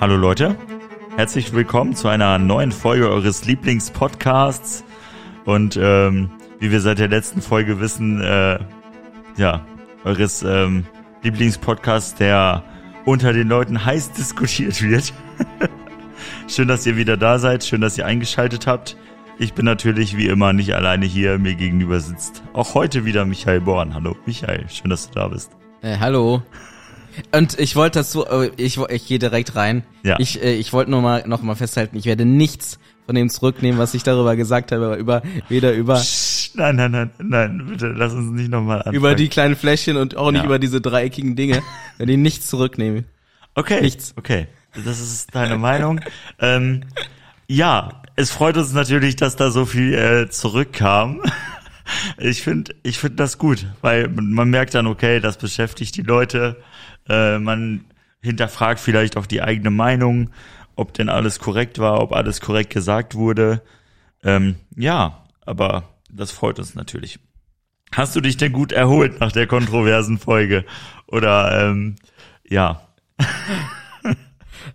[0.00, 0.56] Hallo Leute,
[1.16, 4.84] herzlich willkommen zu einer neuen Folge eures Lieblingspodcasts.
[5.44, 8.58] Und ähm, wie wir seit der letzten Folge wissen, äh,
[9.36, 9.66] ja,
[10.04, 10.84] eures ähm,
[11.22, 12.62] Lieblingspodcasts, der
[13.04, 15.12] unter den Leuten heiß diskutiert wird.
[16.48, 18.96] schön, dass ihr wieder da seid, schön, dass ihr eingeschaltet habt.
[19.38, 23.60] Ich bin natürlich wie immer nicht alleine hier, mir gegenüber sitzt auch heute wieder Michael
[23.60, 23.94] Born.
[23.94, 25.50] Hallo Michael, schön, dass du da bist.
[25.86, 26.42] Äh, hallo.
[27.32, 29.84] Und ich wollte dazu, äh, ich, ich gehe direkt rein.
[30.02, 30.16] Ja.
[30.18, 33.78] Ich, äh, ich wollte nur mal noch mal festhalten, ich werde nichts von dem zurücknehmen,
[33.78, 36.02] was ich darüber gesagt habe, über weder über
[36.54, 38.96] Nein, nein, nein, nein, bitte lass uns nicht nochmal anfangen.
[38.96, 40.46] über die kleinen Fläschchen und auch nicht Ja.
[40.46, 41.62] über diese dreieckigen Dinge,
[41.98, 43.04] wenn ich nichts zurücknehme.
[43.54, 43.80] Okay.
[43.80, 44.12] Nichts.
[44.16, 44.48] Okay.
[44.84, 46.00] Das ist deine Meinung.
[46.40, 46.82] ähm,
[47.46, 51.20] ja, es freut uns natürlich, dass da so viel äh, zurückkam.
[52.18, 56.56] Ich finde, ich finde das gut, weil man merkt dann, okay, das beschäftigt die Leute.
[57.08, 57.84] Äh, man
[58.20, 60.30] hinterfragt vielleicht auch die eigene Meinung,
[60.74, 63.62] ob denn alles korrekt war, ob alles korrekt gesagt wurde.
[64.24, 67.18] Ähm, ja, aber das freut uns natürlich.
[67.92, 70.64] Hast du dich denn gut erholt nach der kontroversen Folge?
[71.06, 71.96] Oder ähm,
[72.48, 72.82] ja,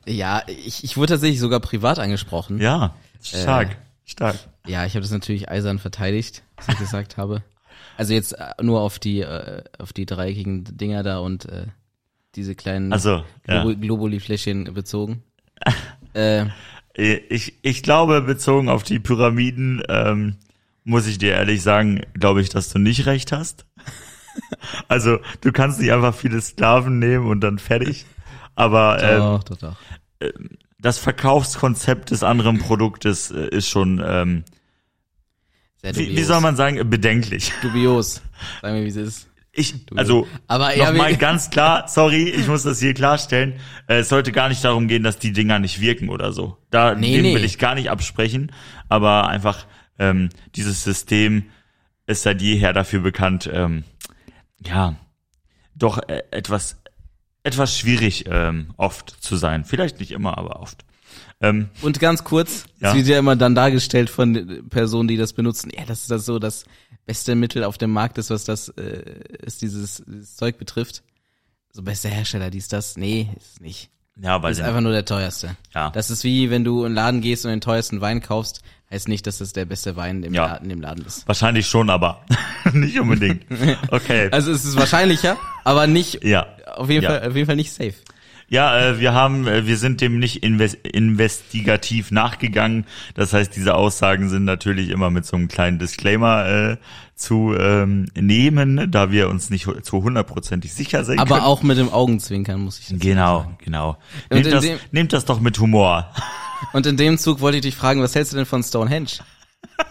[0.06, 2.60] Ja, ich, ich wurde tatsächlich sogar privat angesprochen.
[2.60, 3.76] Ja, stark, Äh.
[4.06, 4.36] stark.
[4.66, 7.44] Ja, ich habe das natürlich eisern verteidigt, was ich gesagt habe.
[7.98, 11.68] Also jetzt äh, nur auf die äh, auf die dreieckigen Dinger da und äh,
[12.36, 13.64] diese kleinen Also, ja.
[13.64, 15.24] Globuli-Fläschchen bezogen.
[16.14, 16.46] äh,
[16.94, 20.38] Ich, ich glaube, bezogen auf die Pyramiden, ähm,
[20.84, 23.66] muss ich dir ehrlich sagen, glaube ich, dass du nicht recht hast.
[24.88, 28.06] Also, du kannst nicht einfach viele Sklaven nehmen und dann fertig.
[28.56, 29.76] Aber ähm, doch, doch, doch.
[30.80, 34.46] das Verkaufskonzept des anderen Produktes äh, ist schon, ähm,
[35.84, 37.52] wie, wie soll man sagen, bedenklich.
[37.62, 38.22] Dubios.
[38.62, 39.28] Sagen wir, wie es ist.
[39.54, 43.60] Ich, also, Aber ja, nochmal ganz klar, sorry, ich muss das hier klarstellen.
[43.88, 46.58] Äh, Es sollte gar nicht darum gehen, dass die Dinger nicht wirken oder so.
[46.70, 47.36] Da Nee, dem nee.
[47.36, 48.52] will ich gar nicht absprechen.
[48.88, 49.66] Aber einfach
[50.00, 51.44] ähm, dieses System
[52.08, 53.84] ist seit jeher dafür bekannt, ähm,
[54.66, 54.96] ja,
[55.76, 56.78] doch äh, etwas
[57.44, 59.66] etwas schwierig ähm, oft zu sein.
[59.66, 60.86] Vielleicht nicht immer, aber oft.
[61.42, 62.90] Ähm, Und ganz kurz, Ja.
[62.90, 65.72] es wird ja immer dann dargestellt von Personen, die das benutzen.
[65.76, 66.66] Ja, das ist das so das
[67.06, 69.04] beste Mittel auf dem Markt ist, was das äh,
[69.44, 71.04] ist dieses, dieses Zeug betrifft.
[71.74, 72.96] So beste Hersteller, dies, das.
[72.98, 73.90] Nee, ist nicht.
[74.22, 75.56] ja, weil Das ist einfach nur der teuerste.
[75.74, 75.90] Ja.
[75.90, 79.08] Das ist wie, wenn du in den Laden gehst und den teuersten Wein kaufst, heißt
[79.08, 80.46] nicht, dass das der beste Wein im, Ja.
[80.48, 81.26] Laden, im Laden ist.
[81.28, 82.24] wahrscheinlich schon, aber
[82.74, 83.46] nicht unbedingt.
[83.90, 84.30] Okay.
[84.32, 86.46] Also es ist wahrscheinlicher, aber nicht, ja.
[86.76, 87.10] auf jeden Ja.
[87.20, 87.94] Fall, auf jeden Fall nicht safe.
[88.52, 92.86] Ja, äh, wir haben, äh, wir sind dem nicht inves investigativ nachgegangen.
[93.14, 96.78] Das heißt, diese Aussagen sind natürlich immer mit so einem kleinen Disclaimer äh,
[97.16, 101.20] zu ähm, nehmen, da wir uns nicht zu hundertprozentig sicher sind.
[101.20, 103.58] Aber auch mit dem Augenzwinkern, muss ich Genau, sagen.
[103.64, 103.98] genau.
[104.30, 106.12] Und Nehmt das, nehmt das doch mit Humor.
[106.74, 109.12] Und in dem Zug wollte ich dich fragen, was hältst du denn von Stonehenge?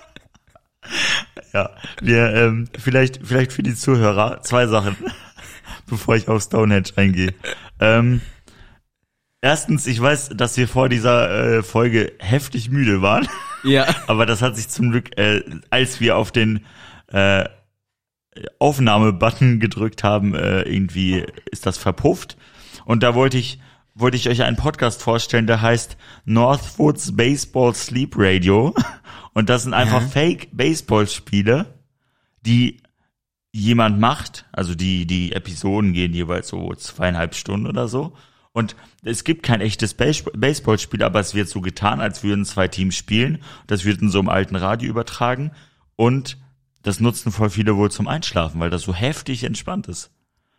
[1.52, 4.96] Ja, wir ähm, vielleicht vielleicht für die Zuhörer zwei Sachen,
[5.86, 7.34] bevor ich auf Stonehenge eingehe.
[7.80, 8.20] Ähm,
[9.40, 13.28] erstens, ich weiß, dass wir vor dieser äh, Folge heftig müde waren,
[13.64, 13.86] Ja.
[14.06, 16.64] aber das hat sich zum Glück, äh, als wir auf den
[17.08, 17.44] äh,
[18.58, 22.36] Aufnahme-Button gedrückt haben, äh, irgendwie ist das verpufft.
[22.84, 23.58] Und da wollte ich
[23.94, 28.74] wollte ich euch einen Podcast vorstellen, der heißt Northwoods Baseball Sleep Radio.
[29.34, 31.66] Und das sind einfach Fake-Baseball-Spiele,
[32.40, 32.80] die
[33.52, 34.46] jemand macht.
[34.52, 38.16] Also die, die Episoden gehen jeweils so zweieinhalb Stunden oder so.
[38.52, 38.74] Und
[39.04, 42.96] es gibt kein echtes Base- Baseballspiel, aber es wird so getan, als würden zwei Teams
[42.96, 43.42] spielen.
[43.66, 45.52] Das wird in so einem alten Radio übertragen.
[45.96, 46.36] Und
[46.82, 50.10] das nutzen voll viele wohl zum Einschlafen, weil das so heftig entspannt ist.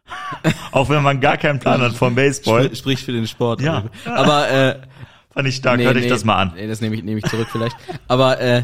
[0.72, 2.68] Auch wenn man gar keinen Plan hat vom Baseball.
[2.68, 3.62] Spr- Spricht für den Sport.
[3.62, 3.86] Ja.
[4.06, 4.80] Aber äh,
[5.34, 6.54] Fand ich stark, nee, euch nee, das mal an.
[6.56, 7.76] Nee, das nehme ich, nehme ich zurück vielleicht.
[8.08, 8.64] Aber äh,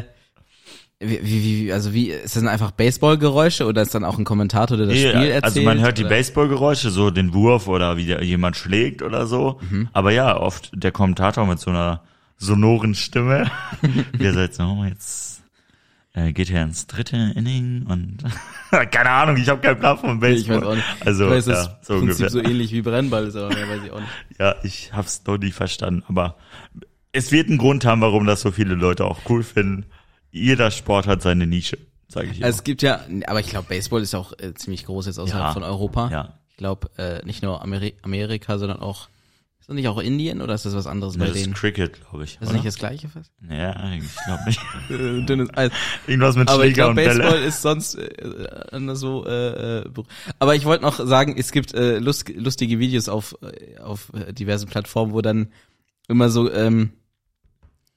[1.00, 4.76] wie, wie, also wie, ist das dann einfach Baseballgeräusche oder ist dann auch ein Kommentator,
[4.76, 5.44] der das Nee, Spiel erzählt?
[5.44, 6.10] also man hört die oder?
[6.10, 9.60] Baseballgeräusche, so den Wurf oder wie der, jemand schlägt oder so.
[9.70, 9.88] Mhm.
[9.92, 12.02] Aber ja, oft der Kommentator mit so einer
[12.36, 13.50] sonoren Stimme.
[14.18, 15.42] der sagt so, jetzt
[16.14, 18.18] äh, geht er ins dritte Inning und
[18.90, 20.60] keine Ahnung, ich habe keinen Plan vom Nee, Ich Baseball.
[20.62, 21.06] weiß auch nicht.
[21.06, 22.30] Also weiß, ja, so Prinzip ungefähr.
[22.30, 24.10] so ähnlich wie Brennball ist, aber mehr weiß ich auch nicht.
[24.40, 26.34] Ja, ich hab's doch nie verstanden, aber
[27.12, 29.86] es wird einen Grund haben, warum das so viele Leute auch cool finden.
[30.30, 31.78] Jeder Sport hat seine Nische,
[32.08, 32.46] sage ich immer.
[32.46, 35.46] Also es gibt ja, aber ich glaube, Baseball ist auch äh, ziemlich groß jetzt außerhalb
[35.48, 35.52] Ja.
[35.52, 36.10] von Europa.
[36.10, 36.38] Ja.
[36.50, 39.08] Ich glaube, äh, nicht nur Ameri Amerika, sondern auch
[39.60, 41.54] Ist das nicht auch Indien oder ist das was anderes bei Das ist denen?
[41.54, 42.34] Cricket, glaube ich.
[42.34, 42.52] Das ist oder?
[42.54, 43.30] nicht das gleiche fast?
[43.48, 44.60] Ja, ich glaube nicht.
[44.90, 45.70] Äh, Dünnes Eis.
[46.06, 47.44] Irgendwas mit Aber ich glaube, und Baseball Bälle.
[47.46, 49.24] ist sonst äh, so.
[49.26, 49.84] Äh, äh.
[50.38, 54.68] Aber ich wollte noch sagen, es gibt äh, lust, lustige Videos auf äh, auf diversen
[54.68, 55.52] Plattformen, wo dann
[56.08, 56.90] immer so, ähm,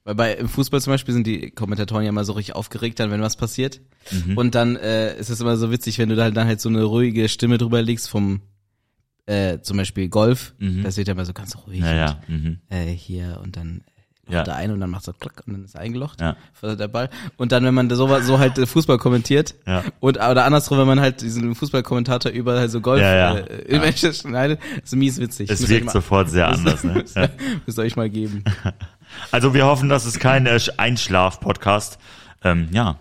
[0.04, 3.10] weil bei im Fußball zum Beispiel sind die Kommentatoren ja immer so richtig aufgeregt, dann
[3.10, 3.80] wenn was passiert.
[4.10, 4.36] Mhm.
[4.36, 6.68] Und dann äh, ist es immer so witzig, wenn du da halt dann halt so
[6.68, 8.40] eine ruhige Stimme drüber legst vom
[9.26, 10.54] äh, zum Beispiel Golf.
[10.58, 10.82] Mhm.
[10.82, 11.80] Das wird ja immer so ganz ruhig.
[11.80, 12.20] Ja, ja.
[12.26, 12.58] Mhm.
[12.68, 13.82] Äh, hier und dann
[14.28, 14.38] Ja.
[14.38, 14.42] ja.
[14.44, 16.36] da ein und dann macht so klack und dann ist er eingelocht Ja.
[16.62, 17.08] der Ball.
[17.36, 19.84] Und dann, wenn man so, so halt äh, Fußball kommentiert Ja.
[20.00, 23.36] und oder andersrum, wenn man halt diesen Fußballkommentator über halt so Golf Ja, ja.
[23.38, 25.48] äh, irgendwelche schneidet, ist mies witzig.
[25.50, 26.82] Es wirkt mal- sofort sehr anders.
[26.82, 26.94] Ne?
[26.94, 27.28] müsst, Ja.
[27.66, 28.42] müsst euch mal geben.
[29.30, 31.98] Also wir hoffen, dass es kein äh, Einschlaf-Podcast.
[32.44, 32.98] Ähm, ja,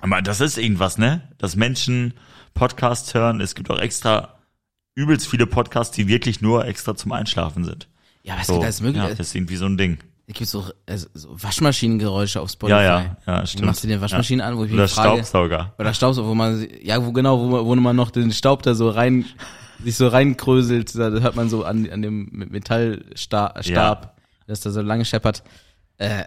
[0.00, 1.22] aber das ist irgendwas, ne?
[1.38, 2.14] Dass Menschen
[2.54, 3.40] Podcasts hören.
[3.40, 4.34] Es gibt auch extra
[4.94, 7.88] übelst viele Podcasts, die wirklich nur extra zum Einschlafen sind.
[8.22, 9.04] Ja, aber es So, gibt alles mögliche.
[9.04, 9.98] ja, das ist irgendwie so ein Ding.
[10.28, 12.78] Es gibt so, äh, so Waschmaschinengeräusche auf Spotify.
[12.80, 13.66] Ja, ja, ja, Du stimmt.
[13.66, 15.74] machst dir eine Waschmaschine an, wo ich mich Oder frage, Staubsauger.
[15.78, 18.74] Oder Staubsauger, wo man, ja, wo genau, wo man, wo man noch den Staub da
[18.74, 19.24] so rein,
[19.84, 24.15] sich so reinkröselt, da hört man so an, an dem Metallstab, Stab,
[24.46, 25.42] dass da so lange scheppert.
[25.98, 26.24] Äh,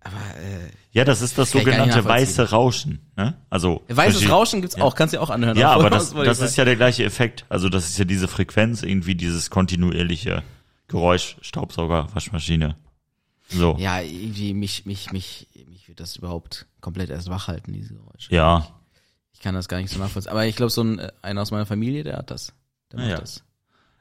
[0.00, 3.00] aber, äh, Ja, das ist das ich sogenannte weiße Rauschen.
[3.16, 3.36] Ne?
[3.50, 5.56] Also weißes Rauschen gibt's auch, kannst du dir auch anhören.
[5.56, 7.44] Ja, aber das, ich das ist ja der gleiche Effekt.
[7.48, 10.42] Also das ist ja diese Frequenz, irgendwie dieses kontinuierliche
[10.86, 12.76] Geräusch, Staubsauger, Waschmaschine.
[13.50, 13.76] So.
[13.78, 18.34] Ja, irgendwie, mich, mich, mich, mich wird das überhaupt komplett erst wach halten, diese Geräusche.
[18.34, 18.66] Ja.
[19.32, 20.30] Ich kann das gar nicht so nachvollziehen.
[20.32, 22.52] Aber ich glaube, so ein, äh, einer aus meiner Familie, der hat das.
[22.92, 23.18] Der macht Ja.
[23.18, 23.42] das.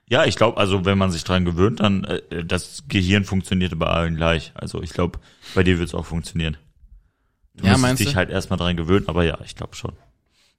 [0.10, 3.88] Ja, ich glaube, also wenn man sich dran gewöhnt, dann äh, das Gehirn funktioniert bei
[3.88, 4.52] allen gleich.
[4.56, 5.20] Also ich glaube,
[5.54, 6.56] bei dir wird es auch funktionieren.
[7.56, 8.16] Du Ja, musst dich du?
[8.16, 9.94] halt erstmal dran gewöhnen, aber ja, ich glaube schon,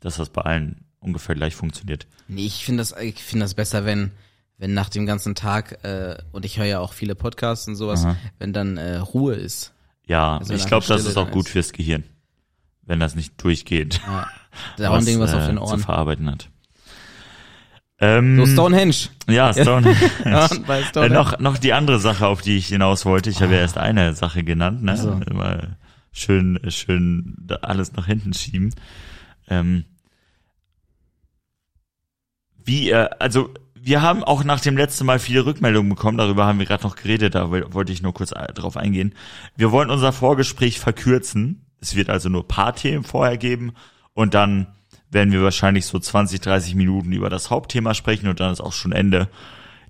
[0.01, 2.07] dass das bei allen ungefähr gleich funktioniert.
[2.27, 4.11] Nee, ich finde das, ich finde das besser, wenn,
[4.59, 8.05] wenn nach dem ganzen Tag, äh, und ich höre ja auch viele Podcasts und sowas,
[8.05, 8.17] Aha.
[8.39, 9.73] wenn dann äh, Ruhe ist.
[10.07, 11.53] Ja, Also ich glaube, das ist auch gut ist.
[11.53, 12.05] fürs Gehirn,
[12.83, 14.01] wenn das nicht durchgeht.
[14.07, 14.27] Ja.
[14.77, 15.79] Darum Ding was auf den äh, Ohren.
[15.79, 16.49] zu verarbeiten hat.
[18.01, 18.95] Ähm, So Stonehenge.
[19.29, 19.95] ja, Stone.
[20.25, 21.15] Ja, bei Äh, Stonehenge.
[21.15, 23.29] noch, noch die andere Sache, auf die ich hinaus wollte.
[23.31, 24.93] Ich habe ja erst eine Sache genannt, ne?
[24.97, 25.21] Ach so.
[25.29, 25.77] Immer
[26.13, 28.75] schön, schön alles nach hinten schieben.
[29.49, 29.85] Ähm,
[32.65, 36.59] wie, äh, also wir haben auch nach dem letzten Mal viele Rückmeldungen bekommen, darüber haben
[36.59, 39.15] wir gerade noch geredet, da woll- wollte ich nur kurz äh, drauf eingehen.
[39.57, 41.65] Wir wollen unser Vorgespräch verkürzen.
[41.81, 43.73] Es wird also nur paar Themen vorher geben
[44.13, 44.67] und dann
[45.11, 48.73] werden wir wahrscheinlich so 20, 30 Minuten über das Hauptthema sprechen und dann ist auch
[48.73, 49.29] schon Ende.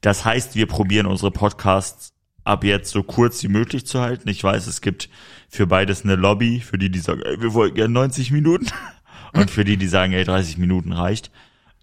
[0.00, 2.12] Das heißt, wir probieren unsere Podcasts
[2.44, 4.28] ab jetzt so kurz wie möglich zu halten.
[4.28, 5.08] Ich weiß, es gibt
[5.48, 8.66] für beides eine Lobby, für die, die sagen, ey, wir wollen gerne 90 Minuten
[9.32, 11.30] und für die, die sagen, ey, 30 Minuten reicht.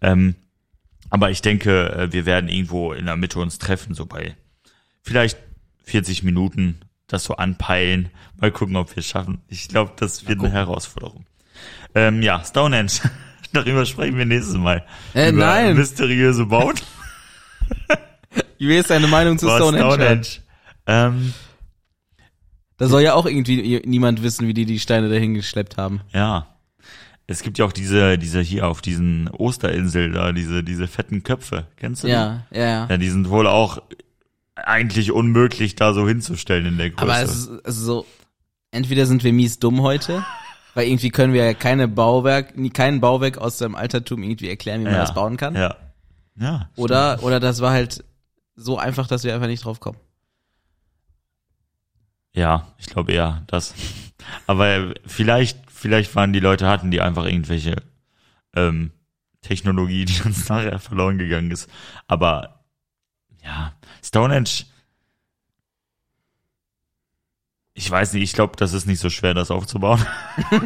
[0.02, 0.36] Ähm,
[1.10, 4.36] aber ich denke, äh, wir werden irgendwo in der Mitte uns treffen, so bei
[5.02, 5.38] vielleicht
[5.84, 8.10] 40 Minuten das so anpeilen.
[8.38, 9.42] Mal gucken, ob wir es schaffen.
[9.48, 11.26] Ich glaube, das wird eine Herausforderung.
[11.96, 12.92] Ähm, ja, Stonehenge.
[13.54, 14.84] Darüber sprechen wir nächstes Mal.
[15.14, 15.76] Äh, Über nein.
[15.76, 16.82] mysteriöse Bauten.
[18.60, 20.22] Wie ist deine Meinung zu Boah, Stonehenge?
[20.88, 21.34] Ähm,
[22.78, 26.02] Da soll ja auch irgendwie niemand wissen, wie die die Steine dahin geschleppt haben.
[26.14, 26.48] ja.
[27.28, 31.66] Es gibt ja auch diese, diese hier auf diesen Osterinsel da, diese, diese fetten Köpfe.
[31.76, 32.14] Kennst du die?
[32.14, 32.88] Ja, ja, ja.
[32.88, 33.82] Ja, die sind wohl auch
[34.56, 37.02] eigentlich unmöglich da so hinzustellen in der Größe.
[37.12, 38.06] Aber es ist so,
[38.70, 40.24] entweder sind wir mies dumm heute,
[40.76, 44.82] weil irgendwie können wir ja keine Bauwerk, nie kein Bauwerk aus dem Altertum irgendwie erklären,
[44.82, 45.00] wie man ja.
[45.00, 45.56] das bauen kann.
[45.56, 45.76] Ja.
[46.38, 46.70] Ja.
[46.76, 48.04] Oder, oder das war halt
[48.56, 49.98] so einfach, dass wir einfach nicht drauf kommen.
[52.34, 53.74] Ja, ich glaube eher das.
[54.48, 57.78] Aber vielleicht, vielleicht waren die Leute hatten die einfach irgendwelche
[58.54, 58.92] ähm,
[59.42, 61.70] Technologie, die uns nachher verloren gegangen ist.
[62.08, 62.66] Aber
[63.42, 63.74] ja,
[64.04, 64.66] Stonehenge.
[67.78, 70.04] Ich weiß nicht, ich glaube, das ist nicht so schwer, das aufzubauen.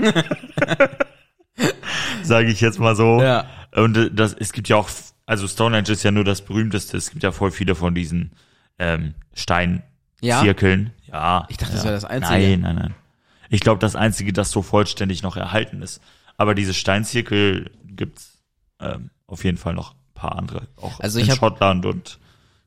[2.24, 3.20] Sage ich jetzt mal so.
[3.22, 3.46] Ja.
[3.76, 4.90] Und äh, das, es gibt ja auch,
[5.26, 6.98] also Stonehenge ist ja nur das berühmteste.
[6.98, 8.32] Es gibt ja voll viele von diesen
[8.78, 10.94] ähm, Steinzirkeln.
[11.08, 11.14] Ja?
[11.14, 11.46] Ja.
[11.50, 11.76] Ich dachte, ja.
[11.78, 12.38] das wäre das Einzige.
[12.38, 12.96] Nein, nein, nein.
[13.50, 16.02] Ich glaube, das Einzige, das so vollständig noch erhalten ist.
[16.38, 18.38] Aber diese Steinzirkel gibt's
[18.80, 20.68] ähm, auf jeden Fall noch ein paar andere.
[20.78, 22.20] Auch Also in ich hab- Schottland und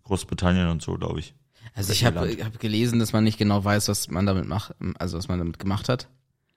[0.05, 1.35] Großbritannien und so, glaube ich.
[1.75, 5.17] Also ich habe hab gelesen, dass man nicht genau weiß, was man damit macht, also
[5.17, 6.09] was man damit gemacht hat.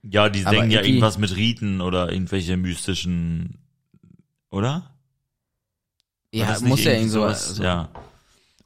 [0.03, 3.57] Ja, die denken ja irgendwas mit Riten oder irgendwelche mystischen,
[4.49, 4.91] oder?
[6.33, 7.55] Ja, muss ja irgend sowas.
[7.55, 7.89] So ja.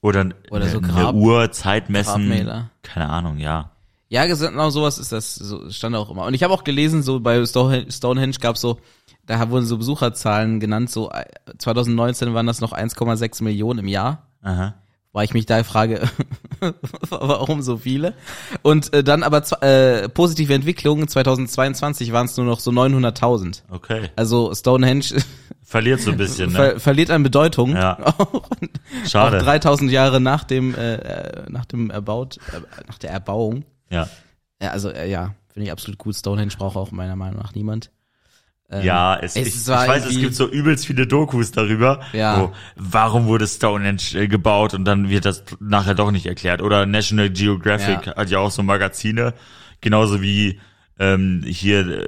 [0.01, 2.27] Oder, Oder eine, so eine Grab- Uhr, Zeit messen.
[2.29, 2.71] Grabmäler.
[2.81, 3.71] Keine Ahnung, ja.
[4.07, 6.25] Ja, genau sowas ist das, so stand auch immer.
[6.25, 8.79] Und ich habe auch gelesen, so bei Stonehenge, gab so,
[9.27, 11.25] da wurden so Besucherzahlen genannt, so äh,
[11.59, 14.73] 2019 waren das noch 1,6 Millionen im Jahr, Aha.
[15.19, 16.09] Weil ich mich da frage,
[17.09, 18.13] warum so viele?
[18.61, 23.63] Und äh, dann aber äh, positive Entwicklungen, 2022 waren es nur noch so 900.000.
[23.69, 24.11] Okay.
[24.15, 25.21] Also Stonehenge
[25.61, 26.55] Verliert so ein bisschen, ne?
[26.55, 27.75] ver verliert an Bedeutung.
[27.75, 27.99] Ja.
[28.17, 28.47] Auch
[29.05, 29.39] Schade.
[29.39, 33.65] 3000 Jahre nach dem, äh, äh, nach dem Erbaut, äh, nach der Erbauung.
[33.89, 34.07] Ja.
[34.61, 36.15] Ja, also äh, ja, finde ich absolut gut.
[36.15, 37.91] Stonehenge braucht auch meiner Meinung nach niemand.
[38.71, 42.01] Ähm, Ja, es, es ich, ich weiß, es gibt so übelst viele Dokus darüber.
[42.13, 42.39] Ja.
[42.41, 46.61] Wo, warum wurde Stonehenge äh, gebaut und dann wird das nachher doch nicht erklärt.
[46.61, 48.15] Oder National Geographic Ja.
[48.15, 49.33] hat ja auch so Magazine,
[49.81, 50.59] genauso wie
[50.99, 52.07] ähm, hier äh,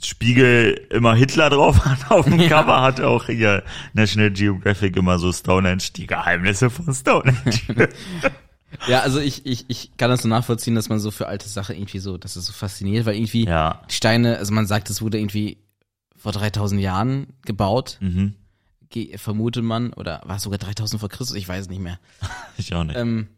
[0.00, 2.10] Spiegel immer Hitler drauf hat.
[2.10, 2.48] Auf dem Ja.
[2.48, 3.64] Cover hat auch hier
[3.94, 7.88] National Geographic immer so Stonehenge, die Geheimnisse von Stonehenge.
[8.86, 11.74] Ja, also ich, ich, ich kann das so nachvollziehen, dass man so für alte Sachen
[11.74, 13.80] irgendwie so, dass es so fasziniert, weil irgendwie ja.
[13.88, 15.56] die Steine, also man sagt, es wurde irgendwie
[16.18, 18.34] vor 3000 Jahren gebaut, Mhm.
[19.16, 21.98] vermutet man, oder war es sogar 3000 vor Christus, ich weiß nicht mehr.
[22.58, 22.96] Ich auch nicht.
[22.96, 23.28] Ähm,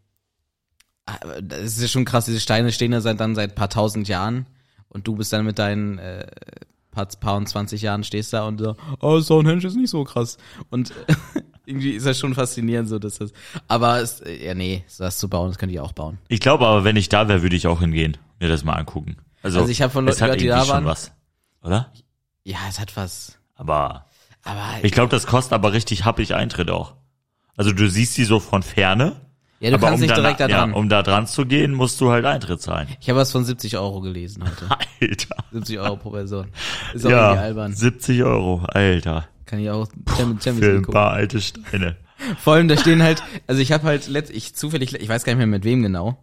[1.42, 4.46] das ist ja schon krass, diese Steine stehen ja seit dann seit paar tausend Jahren
[4.88, 6.26] und du bist dann mit deinen äh,
[6.92, 10.38] paar, paar und 20 Jahren stehst da und so, oh, Stonehenge ist nicht so krass.
[10.70, 10.92] Und
[11.66, 13.32] irgendwie ist das schon faszinierend so, dass das,
[13.66, 16.18] aber es, äh, ja nee, das zu bauen, das könnte ich auch bauen.
[16.28, 19.16] Ich glaube aber, wenn ich da wäre, würde ich auch hingehen, mir das mal angucken.
[19.42, 20.84] Also, Also ich hab von Leuten gehört, die da waren.
[20.84, 21.10] was,
[21.62, 21.92] oder?
[22.44, 24.06] Ja, es hat was, Aber
[24.42, 26.94] aber ich glaube, das kostet aber richtig happig Eintritt auch.
[27.56, 29.20] Also du siehst die so von ferne,
[29.60, 30.70] ja, du aber kannst um nicht da, direkt da dran.
[30.70, 32.88] ja, um da dran zu gehen, musst du halt Eintritt zahlen.
[32.98, 34.66] ich habe was von 70 Euro gelesen heute.
[35.02, 35.36] Alter.
[35.52, 36.48] 70 Euro pro Person.
[36.94, 37.74] Ist auch irgendwie Ja, albern.
[37.74, 39.28] 70 Euro, Alter.
[39.44, 41.96] Kann ich auch Champions Champions Für ein paar alte Steine.
[42.38, 45.32] Vor allem, da stehen halt, also ich habe halt letzt, ich zufällig, ich weiß gar
[45.32, 46.22] nicht mehr mit wem genau,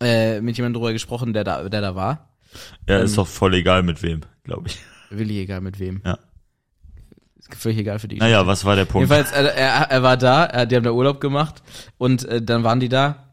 [0.00, 2.31] äh, mit jemandem drüber gesprochen, der da, der da war.
[2.88, 4.78] Ja, Ähm, ist doch voll egal mit wem, glaube ich.
[5.10, 6.00] Willi, egal mit wem.
[6.04, 6.18] Ja.
[7.38, 8.16] Ist völlig egal für die.
[8.18, 9.08] Naja, was war der Punkt?
[9.10, 11.62] Jedenfalls, äh, er, er war da, er, die haben da Urlaub gemacht
[11.98, 13.28] und äh, dann waren die da.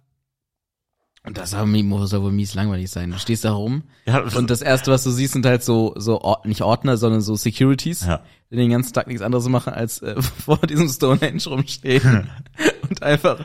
[1.25, 3.11] Und das muss wohl mies langweilig sein.
[3.11, 6.21] Du stehst da rum Ja, und das erste, was du siehst, sind halt so, so
[6.21, 8.21] Or nicht Ordner, sondern so Securities, ja.
[8.49, 12.29] die den ganzen Tag nichts anderes machen, als äh, vor diesem Stonehenge rumstehen
[12.89, 13.39] und einfach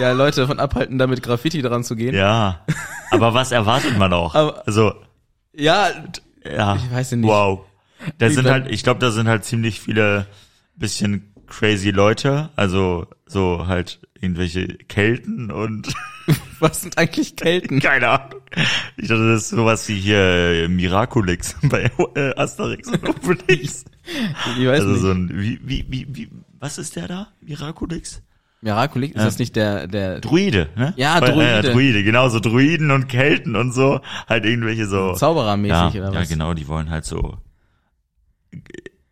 [0.00, 2.14] ja Leute davon abhalten, da mit Graffiti dran zu gehen.
[2.14, 2.64] ja.
[3.10, 4.34] Aber was erwartet man auch?
[4.34, 4.92] Aber- also,
[5.56, 5.90] Ja,
[6.44, 6.76] ja.
[6.76, 7.26] Ich weiß nicht.
[7.28, 7.60] Wow.
[8.18, 10.26] Da sind halt, ich glaube, da sind halt ziemlich viele
[10.76, 15.94] bisschen crazy Leute, also so halt irgendwelche Kelten und
[16.60, 17.80] was sind eigentlich Kelten?
[17.80, 18.40] keine Ahnung.
[18.96, 23.84] Ich dachte, das ist sowas wie hier äh, Miraculix bei äh, Asterix und Obelix.
[24.58, 25.00] Ich weiß Also nicht.
[25.00, 27.28] so ein, wie, wie, wie, wie, was ist der da?
[27.40, 28.22] Miraculix?
[28.62, 29.24] Miraculix, ist Ja.
[29.26, 30.94] das nicht der, der Druide, ne?
[30.96, 31.50] Ja, Bei- Druide.
[31.50, 35.12] Ja, Druide, genau, so Druiden und Kelten und so, halt irgendwelche so.
[35.12, 36.28] Zauberermäßig ja, oder ja, was?
[36.28, 37.36] genau, die wollen halt so.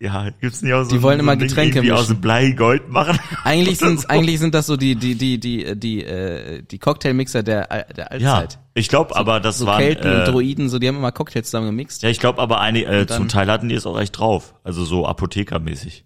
[0.00, 2.20] Ja, gibt's nicht auch so Die wollen so immer Ding Getränke irgendwie aus mischen.
[2.20, 3.18] Blei Gold machen?
[3.44, 4.08] Eigentlich sind so.
[4.08, 8.34] eigentlich sind das so die die die die die äh, die Cocktailmixer der der Ja,
[8.38, 8.58] Allzeit.
[8.74, 11.46] ich glaube, aber das so waren Kelten und äh, Druiden, so die haben immer Cocktails
[11.46, 12.02] zusammen gemixt.
[12.02, 14.18] ja, ich glaube, aber eine äh, Und dann- zum Teil hatten die es auch echt
[14.18, 16.04] drauf, also so Apothekermäßig.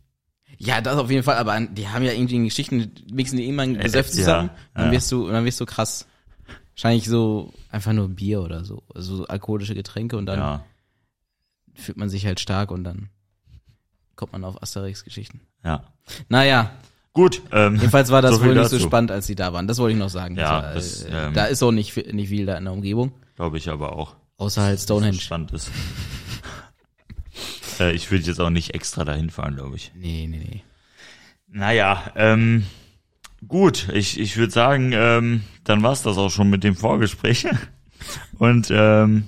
[0.58, 3.62] Ja, das auf jeden Fall, aber die haben ja irgendwie in Geschichten, mixen die immer
[3.62, 4.92] ein Gesöff ja, zusammen, dann ja.
[4.92, 6.06] wirst du, dann wirst du krass.
[6.74, 10.64] Wahrscheinlich so einfach nur Bier oder so, also so alkoholische Getränke und dann Ja,
[11.74, 13.08] fühlt man sich halt stark und dann
[14.16, 15.40] kommt man auf Asterix-Geschichten.
[15.64, 15.84] ja.
[16.28, 16.70] Naja,
[17.14, 17.42] Gut.
[17.50, 18.86] Ähm, jedenfalls war das so wohl nicht so dazu.
[18.86, 19.66] spannend, als die da waren.
[19.66, 20.36] Das wollte ich noch sagen.
[20.36, 22.72] Ja, war, das, äh, ähm, da ist auch nicht, viel- nicht viel da in der
[22.72, 24.14] Umgebung, Glaube ich aber auch.
[24.36, 25.18] außer halt Stonehenge.
[25.18, 25.68] Spannend ist.
[27.80, 29.92] Äh, ich würde jetzt auch nicht extra dahin fahren, glaube ich.
[29.94, 30.62] Nee, nee, nee.
[31.50, 32.66] Naja, ähm,
[33.46, 37.46] gut, ich, ich würde sagen, ähm, dann war's das auch schon mit dem Vorgespräch.
[38.38, 39.24] Und ähm,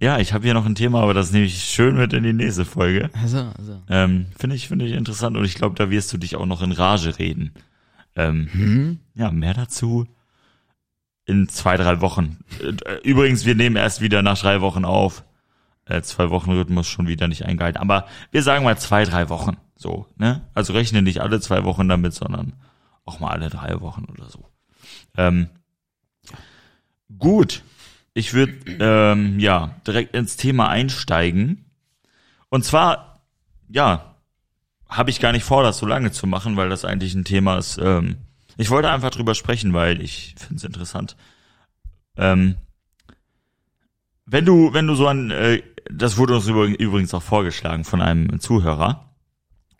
[0.00, 2.32] ja, ich habe hier noch ein Thema, aber das nehme ich schön mit in die
[2.32, 3.10] nächste Folge.
[3.14, 3.82] Also, also.
[3.88, 6.62] Ähm, finde ich, finde ich interessant und ich glaube, da wirst du dich auch noch
[6.62, 7.52] in Rage reden.
[8.14, 8.98] Ähm, Hm?
[9.14, 10.06] ja, mehr dazu
[11.26, 12.38] in zwei, drei Wochen.
[12.60, 15.24] Äh, Übrigens, wir nehmen erst wieder nach drei Wochen auf.
[15.86, 17.80] Äh, zwei Wochen Rhythmus schon wieder nicht eingehalten.
[17.80, 19.56] Aber wir sagen mal zwei, drei Wochen.
[19.76, 20.42] So, ne?
[20.52, 22.54] Also rechne nicht alle zwei Wochen damit, sondern
[23.04, 24.48] auch mal alle drei Wochen oder so.
[25.16, 25.48] Ähm,
[27.16, 27.62] gut.
[28.14, 31.66] Ich würde ähm, ja direkt ins Thema einsteigen.
[32.48, 33.20] Und zwar,
[33.68, 34.16] ja,
[34.88, 37.58] habe ich gar nicht vor, das so lange zu machen, weil das eigentlich ein Thema
[37.58, 37.78] ist.
[37.78, 38.16] Ähm,
[38.56, 41.16] ich wollte einfach drüber sprechen, weil ich finde es interessant.
[42.16, 42.56] Ähm,
[44.24, 48.00] wenn du, wenn du so ein, äh, das wurde uns übrig- übrigens auch vorgeschlagen von
[48.02, 49.14] einem Zuhörer.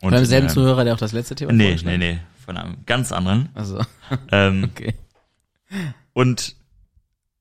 [0.01, 2.57] Und, Beim selben ähm, Zuhörer, der auch das letzte Thema Nee, nee, vorgeschlagen nee, von
[2.57, 3.49] einem ganz anderen.
[3.55, 3.83] Also,
[4.31, 4.93] Ähm, okay.
[6.13, 6.55] und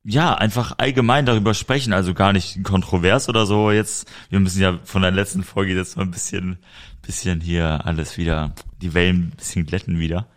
[0.08, 4.08] ja, einfach allgemein darüber sprechen, also gar nicht kontrovers oder so jetzt.
[4.30, 6.58] Wir müssen ja von der letzten Folge jetzt mal ein bisschen,
[7.02, 10.28] bisschen hier alles wieder, die Wellen ein bisschen glätten wieder.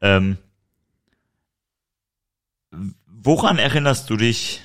[0.00, 0.38] Ähm,
[3.06, 4.62] woran erinnerst du dich,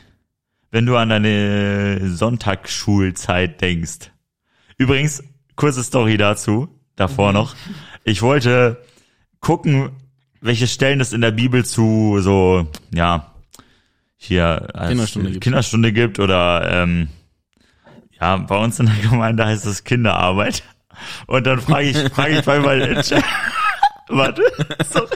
[0.71, 4.11] wenn du an deine Sonntagsschulzeit denkst?
[4.77, 5.23] Übrigens,
[5.55, 7.55] kurze Story dazu, davor noch.
[8.03, 8.83] Ich wollte
[9.39, 9.91] gucken,
[10.41, 13.33] welche Stellen es in der Bibel zu so, ja,
[14.15, 15.43] hier als Kinderstunde gibt.
[15.43, 17.09] Kinderstunde gibt oder ähm,
[18.19, 20.63] ja, bei uns in der Gemeinde heißt es Kinderarbeit.
[21.27, 22.45] Und dann frage ich, frage ich
[23.07, 23.23] Chat-
[24.09, 24.41] warte,
[24.89, 25.15] sorry.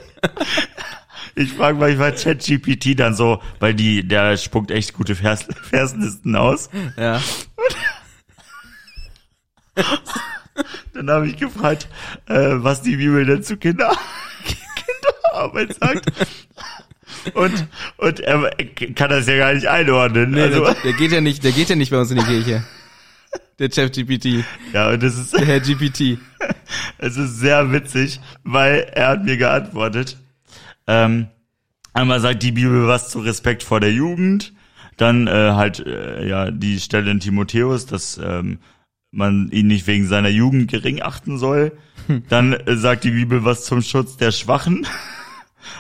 [1.36, 6.70] Ich frage manchmal ChatGPT dann so, weil die, der spuckt echt gute Vers, Verslisten aus.
[6.98, 7.22] Ja.
[10.94, 11.88] Dann habe ich gefragt,
[12.28, 13.98] äh, was die Bibel denn zu Kinder,
[14.76, 16.12] Kinderarbeit sagt.
[17.34, 18.52] Und, und er
[18.96, 20.32] kann das ja gar nicht einordnen.
[20.32, 22.24] Nee, also, der, der geht ja nicht, der geht ja nicht bei uns in die
[22.24, 22.64] Kirche.
[23.60, 26.18] Der Chef GPT, ja, und das ist, der Herr GPT.
[26.98, 30.18] es ist sehr witzig, weil er hat mir geantwortet.
[30.92, 31.28] Ähm,
[31.94, 34.54] einmal sagt die Bibel was zu Respekt vor der Jugend,
[34.98, 38.60] dann äh, halt äh, ja die Stelle in Timotheus, dass ähm,
[39.10, 41.78] man ihn nicht wegen seiner Jugend gering achten soll.
[42.30, 44.86] Dann äh, sagt die Bibel was zum Schutz der Schwachen.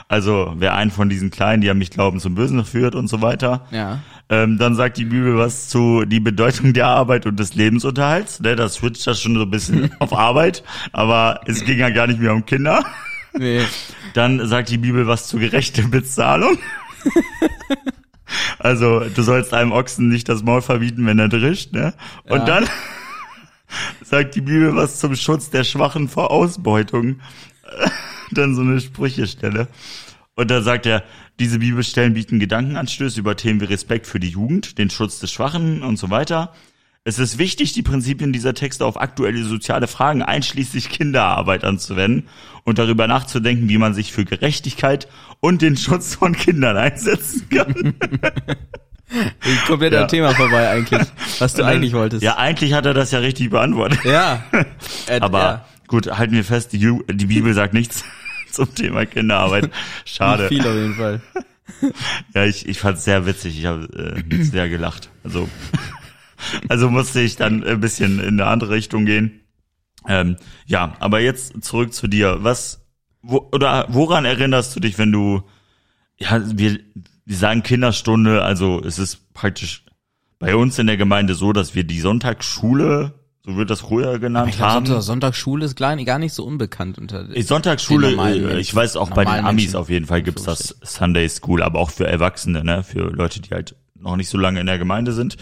[0.07, 3.23] Also wer einen von diesen Kleinen, die an mich glauben, zum Bösen führt und so
[3.23, 3.65] weiter.
[3.71, 3.99] Ja.
[4.29, 8.41] Ähm, dann sagt die Bibel was zu die Bedeutung der Arbeit und des Lebensunterhalts.
[8.41, 12.05] Ne, das switcht das schon so ein bisschen auf Arbeit, aber es ging ja gar
[12.05, 12.85] nicht mehr um Kinder.
[13.33, 13.61] Nee.
[14.13, 16.57] Dann sagt die Bibel was zu gerechter Bezahlung.
[18.59, 21.73] Also du sollst einem Ochsen nicht das Maul verbieten, wenn er drischt.
[21.73, 21.93] Ne?
[22.29, 22.45] Und Ja.
[22.45, 22.69] dann
[24.03, 27.19] sagt die Bibel was zum Schutz der Schwachen vor Ausbeutung.
[28.31, 29.67] Dann so eine Sprüchestelle.
[30.35, 31.03] Und da sagt er,
[31.39, 35.83] diese Bibelstellen bieten Gedankenanstöße über Themen wie Respekt für die Jugend, den Schutz des Schwachen
[35.83, 36.53] und so weiter.
[37.03, 42.27] Es ist wichtig, die Prinzipien dieser Texte auf aktuelle soziale Fragen einschließlich Kinderarbeit anzuwenden
[42.63, 45.07] und darüber nachzudenken, wie man sich für Gerechtigkeit
[45.39, 47.95] und den Schutz von Kindern einsetzen kann.
[49.65, 50.03] Komplett Ja.
[50.03, 51.01] am Thema vorbei eigentlich,
[51.39, 52.21] was du eigentlich wolltest.
[52.21, 53.99] Ja, eigentlich hat er das ja richtig beantwortet.
[54.05, 54.43] Ja.
[55.07, 55.65] Äh, Aber ja.
[55.87, 58.03] gut, halten wir fest, die, die Bibel sagt nichts
[58.51, 59.71] zum Thema Kinderarbeit.
[60.05, 60.47] Schade.
[60.49, 61.21] Viel auf jeden Fall.
[62.35, 63.57] Ja, ich, ich fand es sehr witzig.
[63.57, 63.85] Ich habe
[64.29, 65.09] äh, sehr gelacht.
[65.23, 65.49] Also,
[66.69, 69.41] also musste ich dann ein bisschen in eine andere Richtung gehen.
[70.07, 72.37] Ähm, ja, aber jetzt zurück zu dir.
[72.41, 72.81] Was
[73.21, 75.43] wo, oder woran erinnerst du dich, wenn du
[76.17, 76.79] ja wir,
[77.25, 79.85] wir sagen Kinderstunde, also es ist praktisch
[80.39, 83.13] bei uns in der Gemeinde so, dass wir die Sonntagsschule,
[83.45, 84.85] so wird das früher genannt Ich glaube, haben.
[84.87, 89.11] Sonntag, Sonntagsschule ist gar, gar nicht so unbekannt unter Die Sonntagsschule, äh, ich weiß auch
[89.11, 89.75] bei den Amis Menschen.
[89.75, 93.51] auf jeden Fall gibt's das Sunday School, aber auch für Erwachsene, ne, für Leute, die
[93.51, 95.37] halt noch nicht so lange in der Gemeinde sind.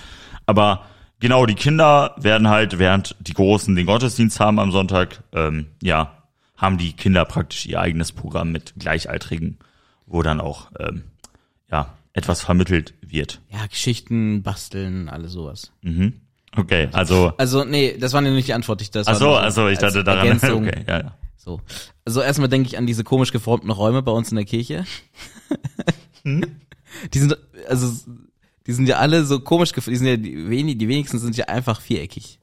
[0.49, 0.85] Aber
[1.19, 6.23] genau, die Kinder werden halt, während die Großen den Gottesdienst haben am Sonntag, ähm, ja,
[6.57, 9.59] haben die Kinder praktisch ihr eigenes Programm mit Gleichaltrigen,
[10.07, 11.03] wo dann auch, ähm,
[11.71, 13.41] ja, etwas vermittelt wird.
[13.51, 15.71] Ja, Geschichten, basteln, alles sowas.
[15.83, 16.13] Mhm.
[16.55, 18.81] Okay, also, Also, nee, das war nicht die Antwort.
[18.81, 20.65] Ich, das ach so, also ich dachte daran, Ergänzung.
[20.67, 21.15] okay, ja, ja.
[21.37, 21.61] So.
[22.05, 24.83] Also erstmal denke ich an diese komisch geformten Räume bei uns in der Kirche.
[26.23, 26.41] Hm?
[27.13, 27.93] Die sind, also,
[28.69, 29.95] die sind ja alle so komisch geformt.
[29.95, 32.39] Die sind ja, die, wenig, die wenigsten sind ja einfach viereckig.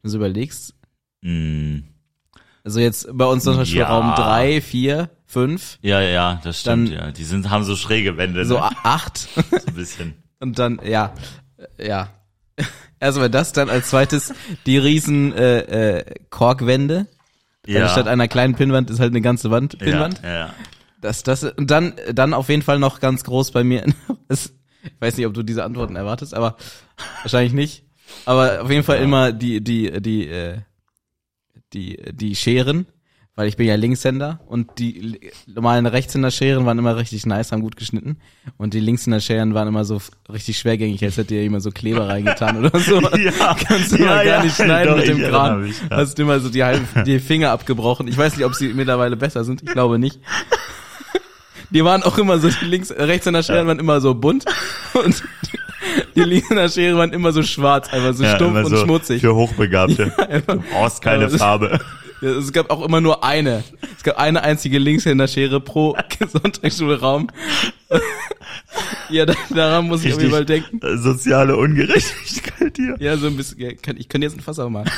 [0.00, 0.72] Wenn du überlegst.
[1.20, 1.80] Mm,
[2.64, 3.88] Also jetzt bei uns zum Beispiel Ja.
[3.88, 7.10] Raum drei, vier, fünf, ja, ja, das stimmt, Dann- ja.
[7.12, 8.70] Die sind, haben so schräge Wände, so ne?
[8.82, 9.18] acht.
[9.34, 10.14] so ein bisschen.
[10.40, 11.12] Und dann, ja,
[11.78, 12.08] ja.
[12.98, 14.32] Erstmal das, dann als zweites
[14.64, 17.08] die riesen äh, äh, Korkwände.
[17.66, 17.90] Ja.
[17.90, 20.22] Statt einer kleinen Pinnwand ist halt eine ganze Wand, Pinnwand.
[20.22, 20.54] Ja, ja.
[21.02, 23.84] Das, das, und dann, dann auf jeden Fall noch ganz groß bei mir.
[24.28, 26.56] Es, ich weiß nicht, ob du diese Antworten erwartest, aber
[27.22, 27.84] wahrscheinlich nicht.
[28.26, 30.58] Aber auf jeden Fall immer die, die, die, äh,
[31.72, 32.86] die, die Scheren,
[33.36, 37.76] weil ich bin ja Linkshänder und die normalen Rechtshänder-Scheren waren immer richtig nice, haben gut
[37.76, 38.18] geschnitten
[38.58, 40.00] und die Linkshänder-Scheren waren immer so
[40.32, 43.00] richtig schwergängig, als hätte ihr jemand so Kleber reingetan oder so.
[43.18, 45.62] Ja, Kannst du ja, mal gar ja, nicht schneiden doch, mit dem Kran.
[45.62, 45.96] mich, ja.
[45.96, 48.06] Hast du immer so die, halben, die Finger abgebrochen.
[48.06, 49.62] Ich weiß nicht, ob sie mittlerweile besser sind.
[49.62, 50.20] Ich glaube nicht.
[51.74, 54.44] Die waren auch immer so, die links, rechtshänder Scheren waren immer so bunt
[54.94, 55.22] und
[56.16, 59.20] die linkshänder Scheren waren immer so schwarz, einfach so Ja, stumpf und so schmutzig.
[59.20, 60.12] Für Hochbegabte.
[60.30, 61.80] einfach- Du brauchst keine Aber das- Farbe.
[62.20, 63.64] Ja, Es gab auch immer nur eine.
[63.98, 65.94] Es gab eine einzige Linkshänder-Schere pro
[66.32, 67.26] Sonntagsschulraum.
[69.10, 70.80] ja, da, daran muss ich auf jeden Fall denken.
[70.84, 72.96] äh, soziale Ungerechtigkeit hier.
[72.98, 73.58] Ja, so ein bisschen.
[73.60, 74.90] Ja, kann, ich könnte jetzt ein Fass aufmachen.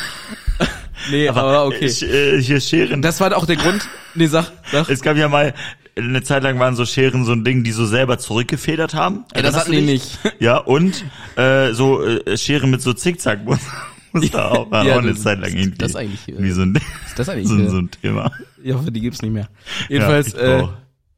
[1.11, 1.87] nee, aber, okay.
[1.87, 3.03] Ich, äh, hier Scheren.
[3.03, 3.89] Das war auch der Grund.
[4.15, 4.89] Nee, sag, sag.
[4.89, 5.55] es gab ja mal,
[5.97, 9.25] eine Zeit lang waren so Scheren so ein Ding, die so selber zurückgefedert haben.
[9.35, 10.19] Ja, das hatten die nicht.
[10.39, 11.05] Ja, und
[11.37, 13.61] äh, so äh, Scheren mit so Zickzack muss,
[14.13, 15.79] muss da auch, war Ja, auch eine das- Zeit lang irgendwie.
[15.79, 17.49] das eigentlich, äh, irgendwie so ein, Ist das eigentlich?
[17.49, 18.31] so, ein- äh, so ein Thema.
[18.63, 19.49] ich hoffe, die gibt's nicht mehr.
[19.89, 20.75] Jedenfalls, Ja,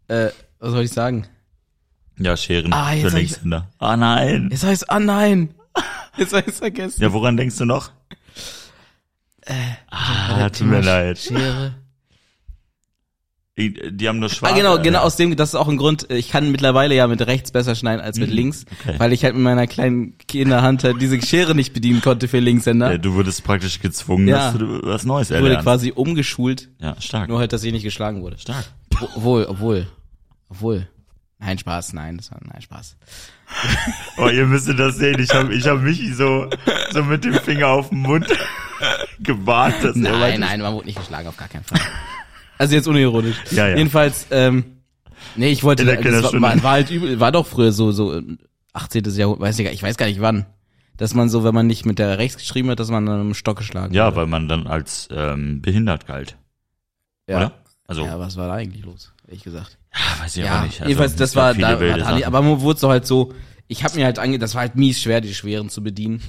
[0.08, 1.26] äh, äh, was soll ich sagen?
[2.18, 3.68] Ja, Scheren Ah, jetzt für Linkshänder.
[3.78, 4.48] Ah nein.
[4.50, 5.54] Jetzt heißt, ah nein.
[6.16, 7.00] Jetzt ich vergessen.
[7.00, 7.90] Ja, woran denkst du noch?
[9.90, 11.18] ah, tut mir leid.
[11.18, 11.74] Schere.
[13.58, 14.52] Die haben nur schwarz.
[14.52, 17.26] Ah, genau, genau, aus dem, das ist auch ein Grund, ich kann mittlerweile ja mit
[17.26, 18.94] rechts besser schneiden als mit Mhm, links, okay.
[18.98, 22.92] weil ich halt mit meiner kleinen Kinderhand halt diese Schere nicht bedienen konnte für Linkshänder.
[22.92, 24.52] Ja, du wurdest praktisch gezwungen, Ja.
[24.52, 25.64] dass du was Neues Ich wurde erlernst.
[25.64, 27.28] quasi umgeschult, Ja, stark.
[27.28, 28.38] nur halt, dass ich nicht geschlagen wurde.
[28.38, 28.64] Stark.
[29.16, 29.88] Obwohl, obwohl,
[30.48, 30.86] obwohl.
[31.40, 32.96] Nein, Spaß, nein, das war, nein, Spaß.
[34.18, 35.18] Oh, ihr müsstet das sehen.
[35.20, 36.48] Ich habe ich hab Michi so,
[36.92, 38.26] so mit dem Finger auf den Mund
[39.20, 39.76] gewarnt.
[39.82, 41.80] Dass Nein, nein, man wurde nicht geschlagen, auf gar keinen Fall.
[42.58, 43.36] Also jetzt unironisch.
[43.52, 43.76] Ja, ja.
[43.76, 44.64] Jedenfalls, ähm,
[45.36, 47.92] nee, ich wollte, In der das war, war, war halt übel, war doch früher so,
[47.92, 48.22] so äh,
[48.72, 49.04] 18.
[49.16, 50.46] Jahrhundert, weiß ich, gar- ich weiß gar nicht wann,
[50.96, 53.34] dass man so, wenn man nicht mit der rechts geschrieben hat, dass man dann dem
[53.34, 54.16] Stock geschlagen Ja, wurde.
[54.16, 56.36] weil man dann als ähm, behindert galt,
[57.28, 57.36] ja.
[57.36, 57.52] oder?
[57.86, 59.78] Also, Ja, was war da eigentlich los, ehrlich gesagt?
[59.94, 60.80] ja, weiß ich Ja, auch nicht.
[60.80, 63.32] Also, jedenfalls, das war, da, Ali, aber man wurde so halt so,
[63.66, 66.20] ich habe mir halt ange, das war halt mies schwer, die Schweren zu bedienen.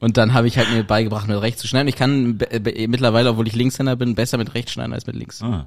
[0.00, 1.88] Und dann habe ich halt mir beigebracht, mit rechts zu schneiden.
[1.88, 2.38] Ich kann
[2.88, 5.42] mittlerweile, obwohl ich Linkshänder bin, besser mit rechts schneiden als mit links.
[5.42, 5.66] Ah.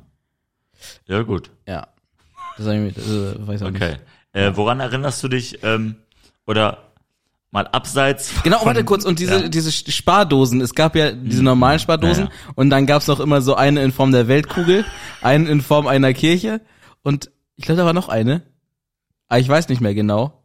[1.08, 1.52] Ja, gut.
[1.68, 1.88] Ja.
[2.58, 3.82] Das, ich mit, also, weiß auch nicht.
[3.82, 3.98] Okay.
[4.34, 5.96] Äh, woran erinnerst du dich, ähm,
[6.46, 6.80] oder
[7.52, 9.48] mal abseits von, Genau, warte kurz, und diese, Ja.
[9.48, 13.56] diese Spardosen, es gab ja diese normalen Spardosen Ja, und dann gab's noch immer so
[13.56, 14.84] eine in Form der Weltkugel,
[15.22, 16.62] eine in Form einer Kirche
[17.02, 18.42] und ich glaube, da war noch eine.
[19.30, 20.44] Aber ich weiß nicht mehr genau.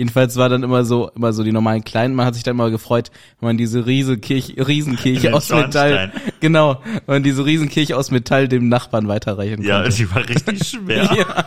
[0.00, 2.14] Jedenfalls war dann immer so, immer so die normalen kleinen.
[2.14, 6.10] Man hat sich dann immer gefreut, wenn man diese Riesenkirche, Riesenkirche aus Metall,
[6.40, 9.94] genau, wenn man diese Riesenkirche aus Metall dem Nachbarn weiterreichen Ja, konnte.
[9.98, 11.04] die war richtig schwer.
[11.18, 11.44] Ja,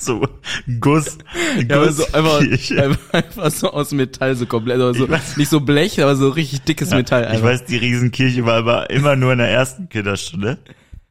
[0.00, 0.28] So
[0.80, 1.16] Guss,
[1.66, 5.38] ja aber so einfach, einfach, einfach so aus Metall, so komplett, also so, Ich weiß-
[5.38, 7.22] nicht so Blech, aber so richtig dickes Metall.
[7.22, 7.44] Ich Einfach.
[7.44, 10.58] weiß, die Riesenkirche war aber immer nur in der ersten Kinderstunde,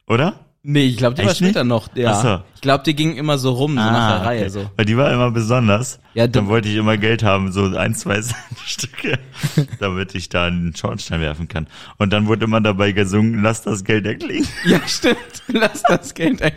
[0.06, 0.38] oder?
[0.70, 1.70] Nee, ich glaube, die war Echt später nicht?
[1.70, 1.88] noch.
[1.96, 2.10] Ja.
[2.12, 2.44] Ach so.
[2.56, 4.40] Ich glaube, die ging immer so rum, so nach der Reihe.
[4.40, 4.50] Ah, okay.
[4.50, 4.70] So.
[4.76, 5.98] Weil die war immer besonders.
[6.12, 8.20] Ja, dann wollte ich immer Geld haben, so ein, zwei
[8.66, 9.18] Stücke,
[9.80, 11.68] damit ich da in den Schornstein werfen kann.
[11.96, 14.46] Und dann wurde immer dabei gesungen, lass das Geld erklingen.
[14.66, 15.16] Ja, stimmt.
[15.46, 16.52] Lass das Geld ein.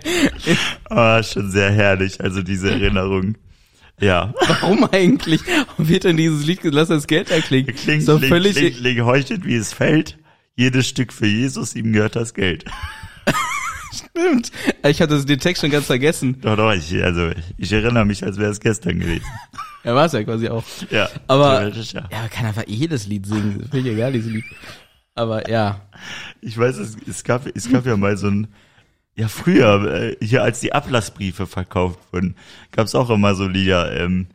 [0.90, 3.38] Ah, schon sehr herrlich, also diese Erinnerung.
[4.02, 4.34] Ja.
[4.46, 5.40] Warum eigentlich?
[5.48, 7.74] Warum wird denn dieses Lied lass das Geld erklingen?
[7.74, 8.58] Klingt, so klingt, völlig.
[8.58, 10.18] klingt, klingt heuchtet, wie es fällt.
[10.58, 12.66] Jedes Stück für Jesus, ihm gehört das Geld.
[14.12, 14.52] Stimmt.
[14.88, 16.40] Ich hatte den Text schon ganz vergessen.
[16.42, 19.26] Doch, doch, ich, also, ich erinnere mich, als wäre es gestern gewesen.
[19.84, 20.64] Er war es ja quasi auch.
[20.90, 21.10] Ja.
[21.28, 22.08] Aber- ja.
[22.12, 23.60] Ja, man kann einfach jedes Lied singen.
[23.62, 24.46] Das finde ich egal, dieses Lied.
[25.16, 25.82] Aber ja.
[26.40, 28.48] Ich weiß, es, es gab, es gab ja mal so ein,
[29.16, 32.36] ja früher, äh, hier als die Ablassbriefe verkauft wurden,
[32.72, 34.28] gab es auch immer so Lieder, ähm,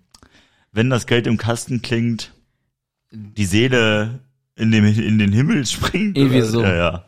[0.72, 2.32] wenn das Geld im Kasten klingt,
[3.10, 4.20] die Seele
[4.56, 6.16] in, dem, in den Himmel springt.
[6.18, 6.62] Irgendwie so.
[6.62, 7.04] Ja, ja.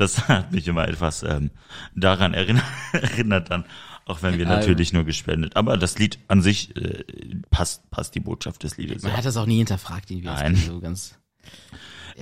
[0.00, 1.50] Das hat mich immer etwas ähm,
[1.94, 3.66] daran erinnert, erinnert dann,
[4.06, 5.56] auch wenn wir Ja, natürlich nur gespendet.
[5.56, 7.04] Aber das Lied an sich äh,
[7.50, 9.02] passt, passt die Botschaft des Liedes.
[9.02, 9.18] Man ja.
[9.18, 10.28] hat das auch nie hinterfragt, irgendwie.
[10.28, 10.56] Nein.
[10.56, 11.18] So ganz.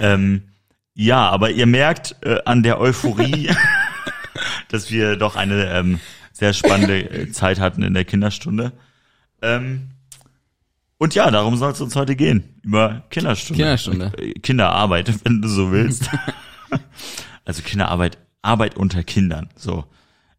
[0.01, 0.43] Ähm,
[0.95, 3.51] ja, aber ihr merkt äh, an der Euphorie,
[4.69, 5.99] dass wir doch eine ähm,
[6.33, 8.73] sehr spannende äh, Zeit hatten in der Kinderstunde.
[9.43, 9.89] Ähm,
[10.99, 12.61] und ja, darum soll es uns heute gehen.
[12.63, 13.61] Über Kinderstunde.
[13.61, 14.13] Kinderstunde.
[14.19, 16.11] Äh, Kinderarbeit, wenn du so willst.
[17.49, 19.49] Also Kinderarbeit, Arbeit unter Kindern.
[19.57, 19.87] So.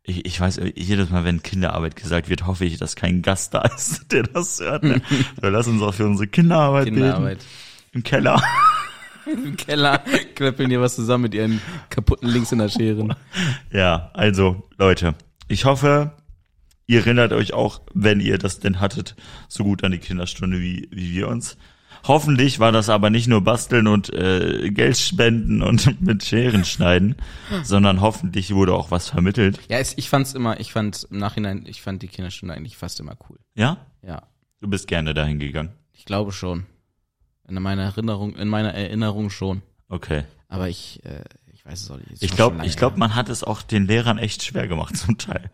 [0.04, 3.62] Ich, ich weiß, jedes Mal, wenn Kinderarbeit gesagt wird, hoffe ich, dass kein Gast da
[3.62, 4.84] ist, der das hört.
[4.84, 5.02] Ne?
[5.42, 7.40] So, lass uns auch für unsere Kinderarbeit, Kinderarbeit.
[7.40, 7.50] beten.
[7.94, 8.42] Im Keller.
[9.26, 10.04] Im Keller
[10.36, 13.16] knöppeln dir was zusammen mit ihren kaputten Links in der Scheren.
[13.72, 15.16] Ja, also Leute,
[15.48, 16.14] ich hoffe,
[16.86, 19.16] ihr erinnert euch auch, wenn ihr das denn hattet,
[19.48, 21.58] so gut an die Kinderstunde wie, wie wir uns.
[22.08, 27.16] Hoffentlich war das aber nicht nur Basteln und äh, Geld spenden und mit Scheren schneiden,
[27.64, 29.60] sondern hoffentlich wurde auch was vermittelt.
[29.70, 33.00] Ja, es, ich fand's immer, ich fand im Nachhinein, ich fand die Kinderstunde eigentlich fast
[33.00, 33.38] immer cool.
[33.56, 33.78] Ja?
[34.02, 34.24] Ja,
[34.62, 35.72] Du bist gerne dahin gegangen.
[35.94, 36.66] ich glaube schon.
[37.48, 39.62] In meiner Erinnerung, in meiner Erinnerung schon.
[39.88, 40.24] Okay.
[40.48, 42.22] Aber ich, äh, ich weiß es auch nicht.
[42.22, 45.50] Ich glaube, ich glaube, man hat es auch den Lehrern echt schwer gemacht zum Teil.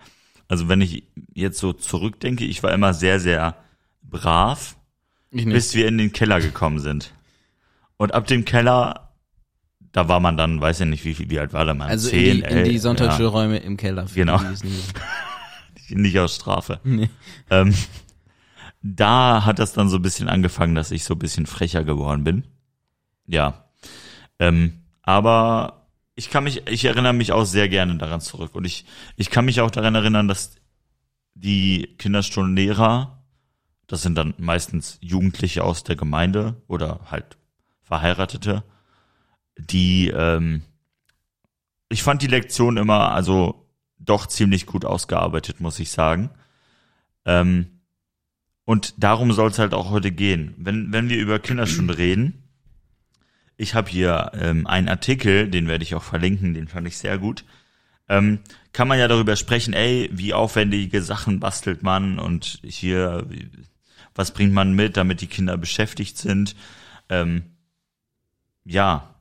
[0.48, 1.04] Also wenn ich
[1.34, 3.56] jetzt so zurückdenke, ich war immer sehr, sehr
[4.04, 4.76] brav.
[5.44, 7.14] Bis wir in den Keller gekommen sind.
[7.98, 9.14] Und ab dem Keller,
[9.92, 11.90] da war man dann, weiß ich nicht, wie, viel, wie alt war der Mann?
[11.90, 14.08] also Zehn, in die, in die Sonntagsschulräume im Keller.
[14.08, 14.42] für Genau.
[14.42, 14.54] ja,
[15.90, 16.80] nicht aus Strafe.
[16.84, 17.10] Nee.
[17.50, 17.74] Ähm,
[18.82, 22.24] da hat das dann so ein bisschen angefangen, dass ich so ein bisschen frecher geworden
[22.24, 22.44] bin.
[23.26, 23.66] Ja.
[24.40, 28.56] Ähm, aber ich kann mich, ich erinnere mich auch sehr gerne daran zurück.
[28.56, 30.56] Und ich, ich kann mich auch daran erinnern, dass
[31.34, 33.15] die Kinderstundenlehrer,
[33.88, 37.38] das sind dann meistens Jugendliche aus der Gemeinde oder halt
[37.82, 38.64] Verheiratete,
[39.58, 40.64] die, ähm,
[41.90, 43.68] ich fand die Lektion immer, also
[44.00, 46.30] doch ziemlich gut ausgearbeitet, muss ich sagen.
[47.26, 47.68] Ähm,
[48.66, 50.56] und darum soll es halt auch heute gehen.
[50.58, 52.44] Wenn, wenn wir über Kinderstunde reden,
[53.58, 57.18] ich habe hier ähm, einen Artikel, den werde ich auch verlinken, den fand ich sehr
[57.18, 57.46] gut.
[58.10, 58.40] Ähm,
[58.74, 63.28] kann man ja darüber sprechen, ey, wie aufwendige Sachen bastelt man und hier,
[64.16, 66.56] was bringt man mit, damit die Kinder beschäftigt sind.
[67.10, 67.44] Ähm,
[68.64, 69.14] ja,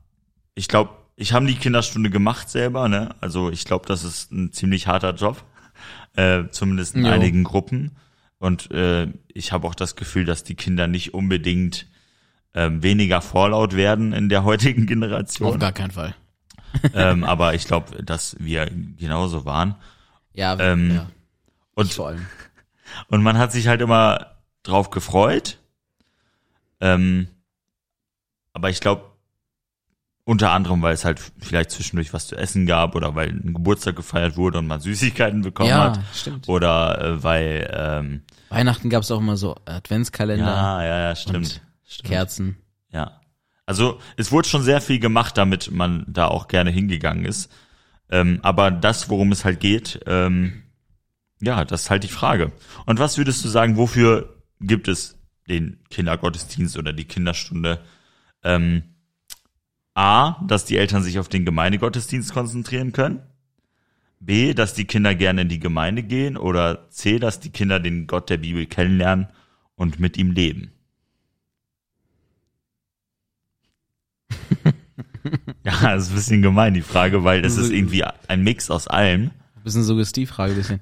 [0.55, 3.13] ich glaube, ich habe die Kinderstunde gemacht selber, ne?
[3.21, 5.43] Also ich glaube, das ist ein ziemlich harter Job,
[6.15, 7.11] äh, zumindest in Jo.
[7.11, 7.91] einigen Gruppen.
[8.39, 11.87] Und äh, ich habe auch das Gefühl, dass die Kinder nicht unbedingt
[12.53, 15.59] ähm, weniger vorlaut werden in der heutigen Auf Generation.
[15.59, 16.15] gar keinen Fall.
[16.93, 19.75] ähm, aber ich glaube, dass wir genauso waren.
[20.33, 21.09] Ja, Ähm, ja.
[21.75, 21.97] Und.
[23.07, 24.34] Und man hat sich halt immer
[24.65, 25.59] drauf gefreut.
[26.81, 27.27] Ähm,
[28.53, 29.03] aber ich glaube,
[30.25, 33.95] unter anderem, weil es halt vielleicht zwischendurch was zu essen gab oder weil ein Geburtstag
[33.95, 35.99] gefeiert wurde und man Süßigkeiten bekommen Ja, hat.
[36.13, 36.49] stimmt.
[36.49, 41.61] Oder äh, weil, ähm, Weihnachten gab's auch immer so Adventskalender, ja, ja, ja, stimmt.
[41.87, 42.09] Stimmt.
[42.09, 42.57] Kerzen.
[42.91, 43.21] Ja.
[43.67, 47.51] Also es wurde schon sehr viel gemacht, damit man da auch gerne hingegangen ist.
[48.09, 50.63] Ähm, aber das, worum es halt geht, ähm,
[51.41, 52.51] ja, das ist halt die Frage.
[52.85, 57.79] Und was würdest du sagen, wofür gibt es den Kindergottesdienst oder die Kinderstunde?
[58.43, 58.83] Ähm,
[59.93, 63.21] A, dass die Eltern sich auf den Gemeindegottesdienst konzentrieren können.
[64.19, 66.35] B, dass die Kinder gerne in die Gemeinde gehen.
[66.37, 69.27] Oder C, dass die Kinder den Gott der Bibel kennenlernen
[69.75, 70.71] und mit ihm leben.
[75.63, 78.87] Ja, das ist ein bisschen gemein, die Frage, weil das ist irgendwie ein Mix aus
[78.87, 79.31] allem.
[79.63, 80.79] Bisschen Suggestivfrage, bisschen.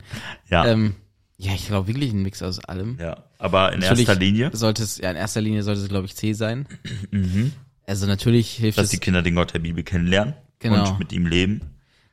[0.49, 0.95] Ja, Ähm,
[1.38, 2.98] ja, ich glaube wirklich ein Mix aus allem.
[3.00, 3.24] ja.
[3.39, 6.15] Aber in Natürlich erster Linie, Sollte es, ja, in erster Linie sollte es, glaube ich,
[6.15, 6.67] C sein.
[7.86, 8.91] Also natürlich hilft dass es.
[8.91, 10.91] die Kinder den Gott der Bibel kennenlernen Genau.
[10.91, 11.60] und mit ihm leben.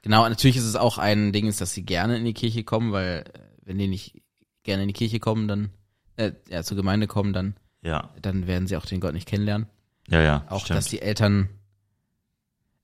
[0.03, 2.91] Genau, natürlich ist es auch ein Ding, ist, dass sie gerne in die Kirche kommen,
[2.91, 4.21] weil äh, wenn die nicht
[4.65, 5.71] gerne in die Kirche kommen, dann
[6.17, 9.69] äh, ja, zur Gemeinde kommen, dann Ja, dann werden sie auch den Gott nicht kennenlernen.
[10.09, 10.45] ja, ja.
[10.49, 10.79] Auch stimmt.
[10.79, 11.49] dass die Eltern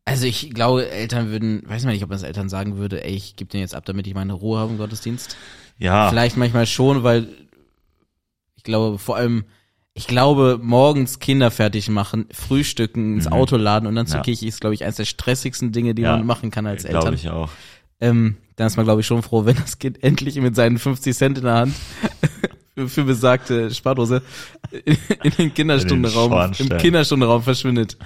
[0.05, 3.13] also ich glaube, Eltern würden, weiß man nicht, ob man das Eltern sagen würde, ey,
[3.17, 5.37] ich gebe den jetzt ab, damit ich meine Ruhe habe im Gottesdienst.
[5.79, 7.29] Ja, Vielleicht manchmal schon, weil
[8.57, 9.45] ich glaube, vor allem,
[9.95, 14.21] ich glaube, morgens Kinder fertig machen, frühstücken, ins Auto laden und dann zur Mhm.
[14.21, 14.25] Ja.
[14.25, 16.99] Kirche ist, glaube ich, eines der stressigsten Dinge, die Ja, man machen kann als glaube
[16.99, 17.15] Eltern.
[17.15, 17.51] ich auch.
[18.01, 21.17] Ähm, dann ist man, glaube ich, schon froh, wenn das Kind endlich mit seinen 50
[21.17, 21.75] Cent in der Hand
[22.89, 24.23] für, besagte Spardose
[25.23, 26.79] in den Kinderstunderaum, im Schornstein.
[26.79, 27.97] Kinderstunderaum verschwindet.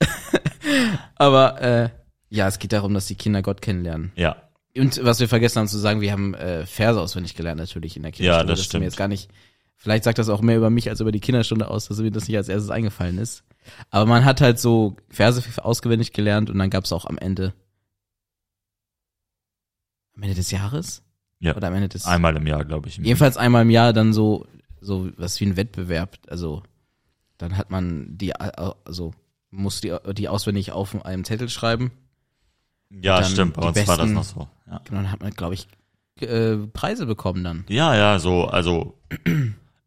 [1.16, 1.88] Aber äh,
[2.30, 4.12] ja, es geht darum, dass die Kinder Gott kennenlernen.
[4.16, 4.36] Ja,
[4.76, 8.02] Und was wir vergessen haben zu sagen, wir haben äh, Verse auswendig gelernt natürlich in
[8.02, 8.52] der Kinderstunde.
[8.52, 8.80] das ist stimmt.
[8.80, 9.30] Mir jetzt gar nicht,
[9.76, 12.26] vielleicht sagt das auch mehr über mich als über die Kinderstunde aus, dass mir das
[12.26, 13.44] nicht als erstes eingefallen ist.
[13.90, 17.52] Aber man hat halt so Verse auswendig gelernt und dann gab es auch am Ende
[20.16, 21.02] am Ende des Jahres
[21.38, 21.56] ja.
[21.56, 22.96] oder am Ende des Einmal im Jahr, glaube ich.
[22.96, 24.46] jedenfalls einmal im Jahr dann so
[24.80, 26.18] so was wie ein Wettbewerb.
[26.28, 26.62] Also
[27.38, 29.12] dann hat man die äh, also
[29.50, 31.92] muss die die auswendig auf einem Zettel schreiben.
[33.00, 33.54] Ja, stimmt.
[33.54, 34.48] Bei uns war das besten- noch so.
[34.70, 34.80] Ja.
[34.84, 35.66] Genau, dann hat man glaube ich
[36.20, 37.64] äh, Preise bekommen dann.
[37.68, 38.98] Ja, ja, so, also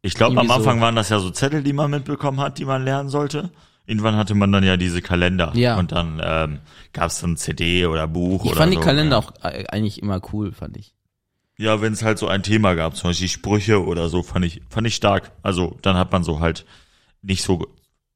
[0.02, 0.54] ich glaube am Irgendwie so.
[0.54, 3.50] Anfang waren das ja so Zettel, die man mitbekommen hat, die man lernen sollte.
[3.86, 5.78] Irgendwann hatte man dann ja diese Kalender Ja.
[5.78, 6.58] und dann ähm,
[6.92, 8.80] gab es dann CD oder Buch Ich oder fand so.
[8.80, 9.22] die Kalender ja.
[9.22, 10.92] auch eigentlich immer cool, fand ich.
[11.58, 14.60] Ja, wenn es halt so ein Thema gab, zum Beispiel Sprüche oder so, fand ich
[14.68, 15.30] fand ich stark.
[15.42, 16.66] Also dann hat man so halt
[17.22, 17.64] nicht so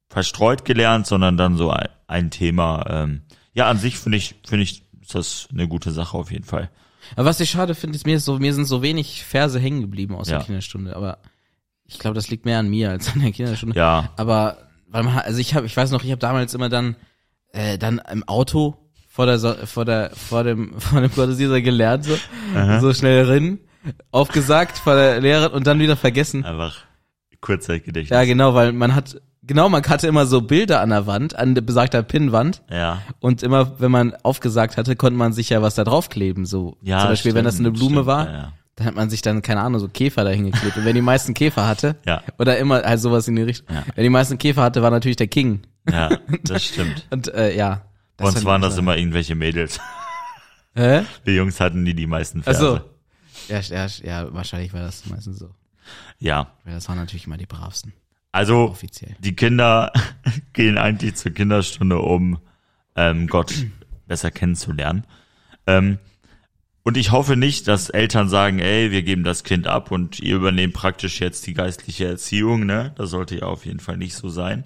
[0.09, 2.85] verstreut gelernt, sondern dann so ein, ein Thema.
[2.87, 3.21] Ähm,
[3.53, 6.69] ja, an sich finde ich finde ich ist das eine gute Sache auf jeden Fall.
[7.15, 9.81] Aber was ich schade finde, ist mir ist so mir sind so wenig Verse hängen
[9.81, 10.37] geblieben aus Ja.
[10.37, 11.17] der Kinderstunde, aber
[11.85, 13.75] ich glaube, das liegt mehr an mir als an der Kinderstunde.
[13.75, 16.95] Ja, Aber weil man, also ich habe, ich weiß noch, ich habe damals immer dann,
[17.53, 18.77] äh, dann im Auto
[19.09, 22.15] vor der, So- vor der, vor dem, vor dem Gottesdienst gelernt so,
[22.79, 23.59] so schnell rein,
[24.11, 26.45] aufgesagt vor der Lehrerin und dann wieder vergessen.
[26.45, 26.77] einfach
[27.41, 28.09] Kurzzeitgedächtnis.
[28.15, 31.55] Ja, genau, weil man hat, genau, man hatte immer so Bilder an der Wand, an
[31.55, 32.61] der besagter Pinnwand.
[32.69, 33.01] ja.
[33.19, 36.45] Und immer, wenn man aufgesagt hatte, konnte man sich ja was da draufkleben.
[36.45, 39.09] So Ja, zum Beispiel, wenn das eine stimmt, Blume stimmt, war, ja, dann hat man
[39.09, 40.77] sich dann, keine Ahnung, so Käfer da hingeklebt.
[40.77, 42.21] Und wenn die meisten Käfer hatte, Ja.
[42.39, 43.83] oder immer halt sowas in die Richtung, Ja.
[43.95, 45.61] wenn die meisten Käfer hatte, war natürlich der King.
[45.91, 46.09] Ja,
[46.43, 47.05] das stimmt.
[47.09, 47.81] Und äh, ja.
[48.23, 49.79] Ich waren das immer irgendwelche Mädels.
[50.75, 51.01] Hä?
[51.23, 52.59] Wir Jungs hatten die die meisten Ach Verse.
[52.59, 52.79] so.
[53.53, 55.49] Ja, ja, ja, wahrscheinlich war das meistens so.
[56.21, 57.91] Ja, das waren natürlich immer die bravsten,
[58.31, 59.15] also offiziell.
[59.19, 59.91] die Kinder
[60.53, 62.37] gehen eigentlich zur Kinderstunde, um
[62.95, 63.53] ähm, Gott
[64.07, 65.03] besser kennenzulernen.
[65.67, 65.97] Ähm,
[66.83, 70.35] und ich hoffe nicht, dass Eltern sagen, ey, wir geben das Kind ab und ihr
[70.35, 72.93] übernehmt praktisch jetzt die geistliche Erziehung, ne?
[72.97, 74.63] Das sollte ja auf jeden Fall nicht so sein.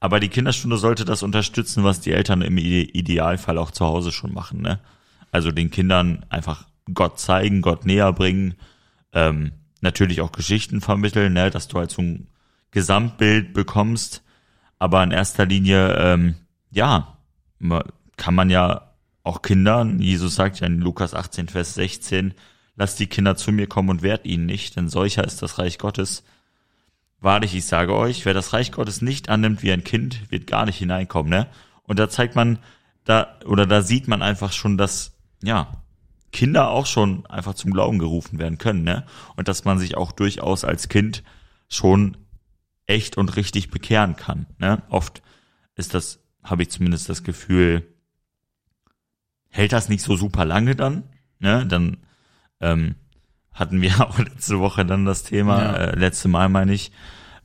[0.00, 4.10] Aber die Kinderstunde sollte das unterstützen, was die Eltern im Ide- Idealfall auch zu Hause
[4.10, 4.80] schon machen, ne?
[5.30, 8.54] Also den Kindern einfach Gott zeigen, Gott näher bringen,
[9.12, 12.28] ähm, natürlich auch Geschichten vermitteln, ne, dass du halt so ein
[12.70, 14.22] Gesamtbild bekommst.
[14.78, 16.34] Aber in erster Linie, ähm,
[16.70, 17.16] ja,
[18.16, 18.92] kann man ja
[19.22, 22.34] auch Kindern, Jesus sagt ja in Lukas 18, Vers 16,
[22.76, 25.78] lasst die Kinder zu mir kommen und wehrt ihnen nicht, denn solcher ist das Reich
[25.78, 26.24] Gottes.
[27.20, 30.66] Wahrlich, ich sage euch, wer das Reich Gottes nicht annimmt wie ein Kind, wird gar
[30.66, 31.46] nicht hineinkommen, ne?
[31.84, 32.58] Und da zeigt man,
[33.04, 35.81] da, oder da sieht man einfach schon, dass, ja,
[36.32, 39.04] Kinder auch schon einfach zum Glauben gerufen werden können, ne?
[39.36, 41.22] Und dass man sich auch durchaus als Kind
[41.68, 42.16] schon
[42.86, 44.82] echt und richtig bekehren kann, ne?
[44.88, 45.22] Oft
[45.76, 47.86] ist das, habe ich zumindest das Gefühl,
[49.50, 51.04] hält das nicht so super lange dann,
[51.38, 51.66] ne?
[51.66, 51.98] Dann
[52.60, 52.94] ähm,
[53.52, 55.74] hatten wir auch letzte Woche dann das Thema, ja.
[55.74, 56.92] äh, letzte Mal meine ich.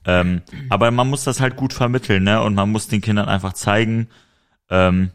[0.06, 2.42] Ähm, aber man muss das halt gut vermitteln, ne?
[2.42, 4.08] Und man muss den Kindern einfach zeigen,
[4.70, 5.12] ähm,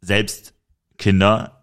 [0.00, 0.54] selbst
[0.98, 1.55] Kinder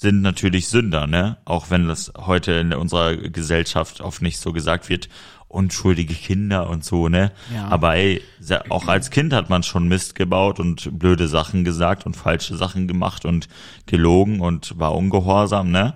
[0.00, 1.38] sind natürlich Sünder, ne?
[1.44, 5.08] Auch wenn das heute in unserer Gesellschaft oft nicht so gesagt wird,
[5.48, 7.32] unschuldige Kinder und so, ne?
[7.52, 7.66] Ja.
[7.66, 8.22] Aber ey,
[8.68, 12.86] auch als Kind hat man schon Mist gebaut und blöde Sachen gesagt und falsche Sachen
[12.86, 13.48] gemacht und
[13.86, 15.94] gelogen und war ungehorsam, ne?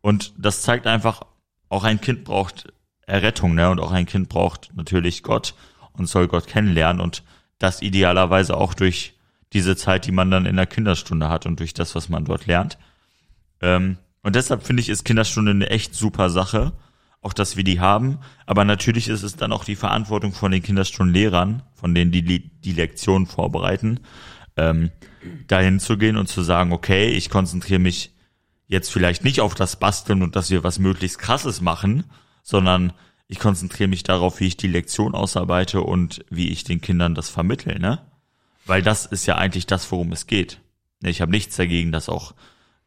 [0.00, 1.22] Und das zeigt einfach,
[1.68, 2.72] auch ein Kind braucht
[3.06, 3.70] Errettung, ne?
[3.70, 5.54] Und auch ein Kind braucht natürlich Gott
[5.92, 7.22] und soll Gott kennenlernen und
[7.60, 9.14] das idealerweise auch durch
[9.52, 12.46] diese Zeit, die man dann in der Kinderstunde hat und durch das, was man dort
[12.46, 12.78] lernt.
[13.60, 16.72] Ähm, und deshalb finde ich, ist Kinderstunde eine echt super Sache,
[17.20, 18.18] auch dass wir die haben.
[18.46, 22.72] Aber natürlich ist es dann auch die Verantwortung von den Kinderstundenlehrern, von denen die die
[22.72, 24.00] Lektionen vorbereiten,
[24.56, 24.90] ähm,
[25.46, 28.14] dahin zu gehen und zu sagen, okay, ich konzentriere mich
[28.66, 32.04] jetzt vielleicht nicht auf das Basteln und dass wir was möglichst krasses machen,
[32.42, 32.92] sondern
[33.26, 37.30] ich konzentriere mich darauf, wie ich die Lektion ausarbeite und wie ich den Kindern das
[37.30, 38.00] vermittle, ne?
[38.66, 40.60] Weil das ist ja eigentlich das, worum es geht.
[41.02, 42.34] Ich habe nichts dagegen, dass auch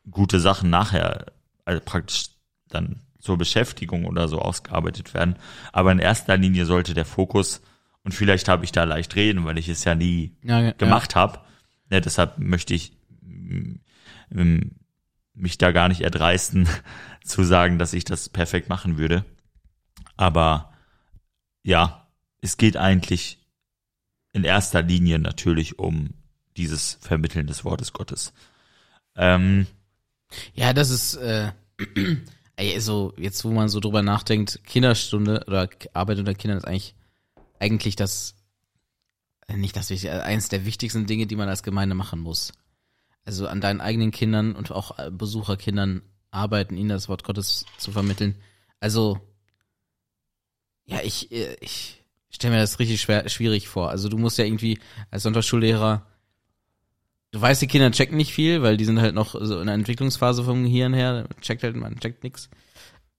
[0.10, 1.26] gute Sachen nachher
[1.66, 2.30] also praktisch
[2.70, 5.36] dann zur Beschäftigung oder so ausgearbeitet werden.
[5.74, 7.62] Aber in erster Linie sollte der Fokus,
[8.04, 11.22] und vielleicht habe ich da leicht reden, weil ich es ja nie ja, gemacht ja.
[11.22, 11.40] habe.
[11.90, 12.94] Ja, deshalb möchte ich
[15.34, 16.70] mich da gar nicht erdreisten
[17.24, 19.26] zu sagen, dass ich das perfekt machen würde.
[20.16, 20.72] Aber
[21.64, 22.08] ja,
[22.40, 23.40] es geht eigentlich
[24.32, 26.12] in erster Linie natürlich um
[26.56, 28.34] dieses Vermitteln des Wortes Gottes.
[29.16, 29.68] Ähm,
[30.54, 31.52] ja, das ist äh,
[32.58, 36.96] also jetzt, wo man so drüber nachdenkt, Kinderstunde oder Arbeit unter Kindern ist eigentlich
[37.60, 38.36] eigentlich das
[39.56, 42.52] nicht das Wichtigste, eins der wichtigsten Dinge, die man als Gemeinde machen muss
[43.28, 47.92] also an deinen eigenen Kindern und auch äh, Besucherkindern arbeiten, ihnen das Wort Gottes zu
[47.92, 48.36] vermitteln.
[48.80, 49.20] Also,
[50.86, 53.90] ja, ich, äh, ich stelle mir das richtig schwer, schwierig vor.
[53.90, 54.80] Also du musst ja irgendwie
[55.12, 56.07] als Sonntagsschullehrer,
[57.32, 59.76] du weißt, die Kinder checken nicht viel, weil die sind halt noch so in der
[59.76, 62.50] Entwicklungsphase vom Gehirn her, checkt halt, man checkt nix.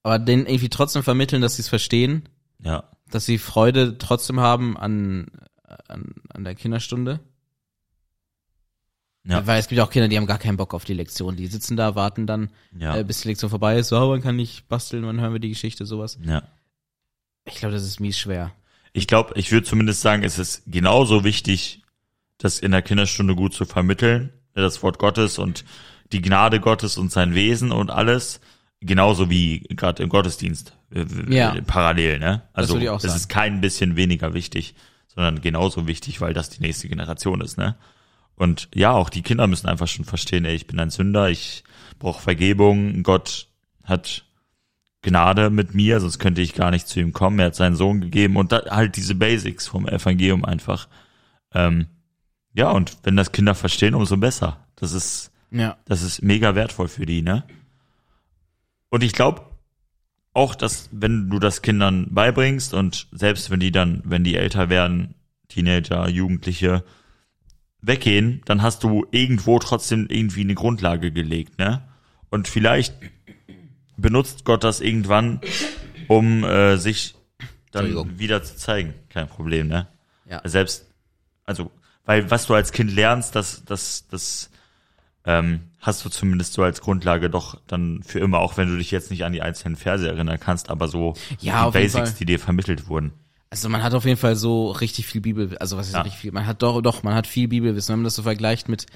[0.03, 2.29] Aber denen irgendwie trotzdem vermitteln, dass sie es verstehen.
[2.63, 2.85] Ja.
[3.11, 5.27] Dass sie Freude trotzdem haben an,
[5.89, 7.21] an, an der Kinderstunde.
[9.25, 9.47] Ja.
[9.47, 11.37] Weil es gibt auch Kinder, die haben gar keinen Bock auf die Lektion.
[11.37, 12.97] Die sitzen da, warten dann, ja.
[12.97, 13.89] äh, bis die Lektion vorbei ist.
[13.89, 16.19] So, oh, man kann nicht basteln, wann hören wir die Geschichte, sowas.
[16.25, 16.43] Ja.
[17.45, 18.53] Ich glaube, das ist mies schwer.
[18.95, 21.83] Ich glaube, ich würde zumindest sagen, es ist genauso wichtig,
[22.39, 25.65] das in der Kinderstunde gut zu vermitteln, das Wort Gottes und
[26.13, 28.41] die Gnade Gottes und sein Wesen und alles,
[28.81, 31.55] genauso wie gerade im Gottesdienst äh, ja.
[31.67, 32.43] parallel, ne?
[32.53, 34.75] Also es ist kein bisschen weniger wichtig,
[35.09, 37.77] sondern genauso wichtig, weil das die nächste Generation ist, ne?
[38.37, 41.65] Und ja, auch die Kinder müssen einfach schon verstehen, ey, ich bin ein Sünder, ich
[41.99, 43.49] brauche Vergebung, Gott
[43.83, 44.25] hat
[45.03, 47.41] Gnade mit mir, sonst könnte ich gar nicht zu ihm kommen.
[47.41, 50.87] Er hat seinen Sohn gegeben und da, halt diese Basics vom Evangelium einfach.
[51.53, 51.89] Ähm,
[52.59, 54.67] ja, und wenn das Kinder verstehen, umso besser.
[54.75, 55.77] Das ist, ja.
[55.85, 57.45] das ist mega wertvoll für die, ne?
[58.89, 59.43] Und ich glaube
[60.33, 64.69] auch, dass wenn du das Kindern beibringst und selbst wenn die dann, wenn die älter
[64.71, 65.15] werden,
[65.47, 66.83] Teenager, Jugendliche,
[67.81, 71.87] weggehen, dann hast du irgendwo trotzdem irgendwie eine Grundlage gelegt, ne?
[72.29, 72.97] Und vielleicht
[73.97, 75.41] benutzt Gott das irgendwann,
[76.09, 77.15] um äh, sich
[77.71, 78.95] dann wieder zu zeigen.
[79.11, 79.87] Kein Problem, ne?
[80.29, 80.41] Ja.
[80.45, 80.87] Selbst,
[81.45, 81.71] also,
[82.09, 84.49] weil was du als Kind lernst, das, das, das
[85.27, 88.91] ähm, hast du zumindest so als Grundlage doch dann für immer, auch wenn du dich
[88.91, 92.41] jetzt nicht an die einzelnen Verse erinnern kannst, aber so ja, die Basics, die dir
[92.41, 93.13] vermittelt wurden.
[93.51, 96.01] Also man hat auf jeden Fall so richtig viel Bibel, also was ist ja.
[96.01, 96.33] richtig viel?
[96.33, 97.93] Man hat doch, doch, man hat viel Bibelwissen.
[97.93, 98.87] Wenn man das so vergleicht mit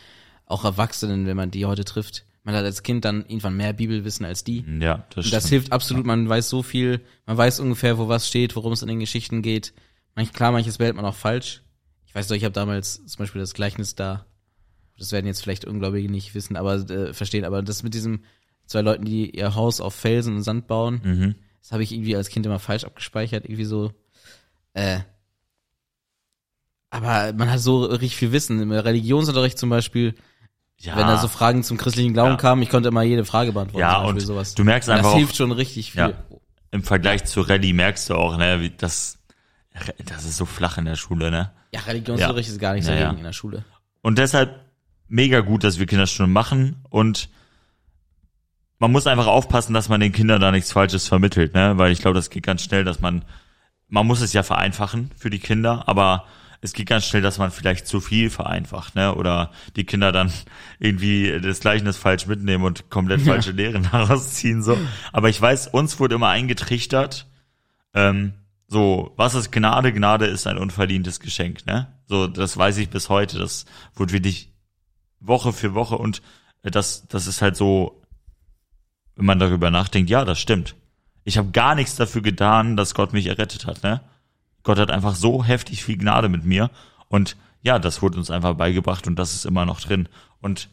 [0.46, 4.24] auch Erwachsenen, wenn man die heute trifft, man hat als Kind dann irgendwann mehr Bibelwissen
[4.24, 4.64] als die.
[4.80, 6.06] Ja, das, Und das hilft absolut.
[6.06, 9.42] Man weiß so viel, man weiß ungefähr, wo was steht, worum es in den Geschichten
[9.42, 9.74] geht.
[10.14, 11.60] Manch, klar, manches behält man auch falsch.
[12.12, 14.26] Ich weiß doch, ich habe damals zum Beispiel das Gleichnis da.
[14.98, 17.46] Das werden jetzt vielleicht Ungläubige nicht wissen, aber äh, verstehen.
[17.46, 18.20] Aber das mit diesem
[18.66, 21.00] zwei Leuten, die ihr Haus auf Felsen und Sand bauen.
[21.02, 21.34] Mhm.
[21.62, 23.92] Das habe ich irgendwie als Kind immer falsch abgespeichert, irgendwie so.
[24.74, 25.00] Äh,
[26.90, 28.60] aber man hat so richtig viel Wissen.
[28.60, 30.14] Im Religionsunterricht zum Beispiel,
[30.78, 32.36] Ja, wenn da so Fragen zum christlichen Glauben Ja.
[32.36, 33.80] kamen, ich konnte immer jede Frage beantworten.
[33.80, 34.54] Ja, und sowas.
[34.54, 36.00] du merkst Und einfach Das hilft schon richtig viel.
[36.00, 36.12] Ja.
[36.70, 39.18] im Vergleich zu Rallye merkst du auch, ne, wie das,
[40.04, 41.50] das ist so flach in der Schule, ne?
[41.72, 43.02] Ja, Religionsunterricht ist gar nicht so Ja, ja.
[43.04, 43.64] dagegen in der Schule.
[44.02, 44.60] Und deshalb
[45.08, 47.28] mega gut, dass wir Kinderstunden machen und
[48.78, 51.78] man muss einfach aufpassen, dass man den Kindern da nichts Falsches vermittelt, ne?
[51.78, 53.24] Weil ich glaube, das geht ganz schnell, dass man,
[53.88, 56.26] man muss es ja vereinfachen für die Kinder, aber
[56.60, 59.14] es geht ganz schnell, dass man vielleicht zu viel vereinfacht, ne?
[59.14, 60.32] Oder die Kinder dann
[60.80, 64.76] irgendwie das Gleichnis falsch mitnehmen und komplett falsche Lehren daraus ziehen, so.
[65.12, 67.26] Aber ich weiß, uns wurde immer eingetrichtert,
[67.94, 68.32] ähm,
[68.72, 69.92] so, was ist Gnade?
[69.92, 71.92] Gnade ist ein unverdientes Geschenk, ne?
[72.06, 73.38] So, das weiß ich bis heute.
[73.38, 74.50] Das wurde wirklich
[75.20, 76.22] Woche für Woche und
[76.62, 78.02] äh, das, das ist halt so,
[79.14, 80.74] wenn man darüber nachdenkt, ja, das stimmt.
[81.24, 84.00] Ich habe gar nichts dafür getan, dass Gott mich errettet hat, ne?
[84.62, 86.70] Gott hat einfach so heftig viel Gnade mit mir
[87.08, 90.08] und ja, das wurde uns einfach beigebracht und das ist immer noch drin.
[90.40, 90.70] Und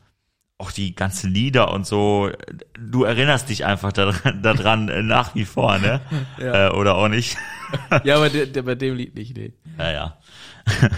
[0.57, 2.31] auch die ganzen Lieder und so,
[2.79, 5.99] du erinnerst dich einfach daran, daran äh, nach wie vor, ne?
[6.37, 6.67] Ja.
[6.67, 7.37] Äh, oder auch nicht.
[8.03, 9.53] Ja, aber der, der, bei dem Lied nicht, nee.
[9.77, 10.17] Ja, ja.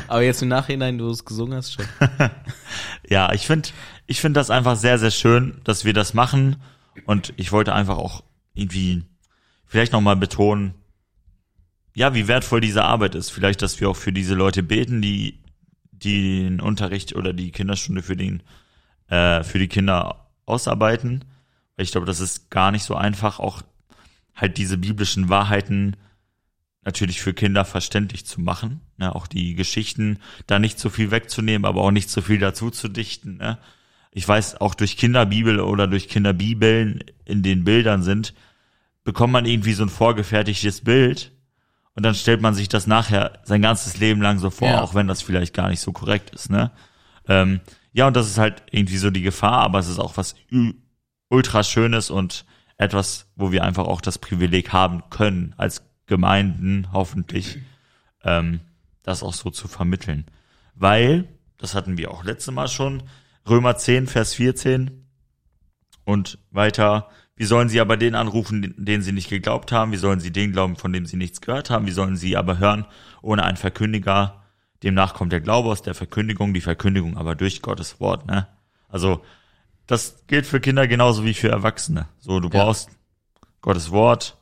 [0.07, 1.85] Aber jetzt im Nachhinein, du es gesungen hast, schon.
[3.09, 3.69] Ja, ich finde
[4.07, 6.61] ich find das einfach sehr, sehr schön, dass wir das machen.
[7.05, 9.03] Und ich wollte einfach auch irgendwie
[9.65, 10.73] vielleicht nochmal betonen,
[11.93, 13.31] ja, wie wertvoll diese Arbeit ist.
[13.31, 15.43] Vielleicht, dass wir auch für diese Leute beten, die,
[15.91, 18.43] die den Unterricht oder die Kinderstunde für den,
[19.07, 21.25] äh, für die Kinder ausarbeiten.
[21.75, 23.61] Weil ich glaube, das ist gar nicht so einfach, auch
[24.35, 25.97] halt diese biblischen Wahrheiten
[26.83, 28.81] natürlich für Kinder verständlich zu machen.
[28.97, 29.13] Ne?
[29.15, 32.87] Auch die Geschichten da nicht zu viel wegzunehmen, aber auch nicht zu viel dazu zu
[32.87, 33.37] dichten.
[33.37, 33.57] Ne?
[34.11, 38.33] Ich weiß, auch durch Kinderbibel oder durch Kinderbibeln in den Bildern sind,
[39.03, 41.31] bekommt man irgendwie so ein vorgefertigtes Bild
[41.93, 44.81] und dann stellt man sich das nachher sein ganzes Leben lang so vor, Ja.
[44.81, 46.49] auch wenn das vielleicht gar nicht so korrekt ist.
[46.49, 46.71] Ne?
[47.27, 47.61] Ähm,
[47.93, 50.35] ja, und das ist halt irgendwie so die Gefahr, aber es ist auch was
[51.29, 52.45] ultra Schönes und
[52.77, 57.59] etwas, wo wir einfach auch das Privileg haben können, als Gemeinden hoffentlich,
[58.25, 58.59] ähm,
[59.01, 60.25] das auch so zu vermitteln.
[60.75, 63.03] Weil, das hatten wir auch letztes Mal schon,
[63.47, 65.05] Römer 10, Vers 14
[66.03, 67.07] und weiter,
[67.37, 69.93] wie sollen sie aber den anrufen, den sie nicht geglaubt haben?
[69.93, 71.87] Wie sollen sie den glauben, von dem sie nichts gehört haben?
[71.87, 72.85] Wie sollen sie aber hören,
[73.21, 74.43] ohne einen Verkündiger?
[74.83, 78.49] Demnach kommt der Glaube aus der Verkündigung, die Verkündigung aber durch Gottes Wort, ne?
[78.89, 79.23] Also,
[79.87, 82.09] das gilt für Kinder genauso wie für Erwachsene.
[82.19, 82.65] So, du Ja.
[82.65, 82.89] brauchst
[83.61, 84.37] Gottes Wort,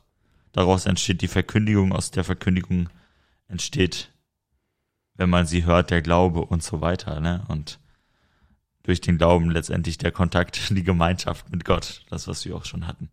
[0.52, 2.88] daraus entsteht die Verkündigung, aus der Verkündigung
[3.48, 4.10] entsteht,
[5.14, 7.44] wenn man sie hört, der Glaube und so weiter, ne?
[7.48, 7.78] Und
[8.82, 12.86] durch den Glauben letztendlich der Kontakt, die Gemeinschaft mit Gott, das, was wir auch schon
[12.86, 13.10] hatten.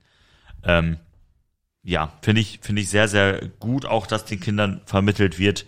[0.63, 0.97] Ähm,
[1.83, 5.65] ja, finde ich, finde ich sehr, sehr gut, auch dass den Kindern vermittelt wird,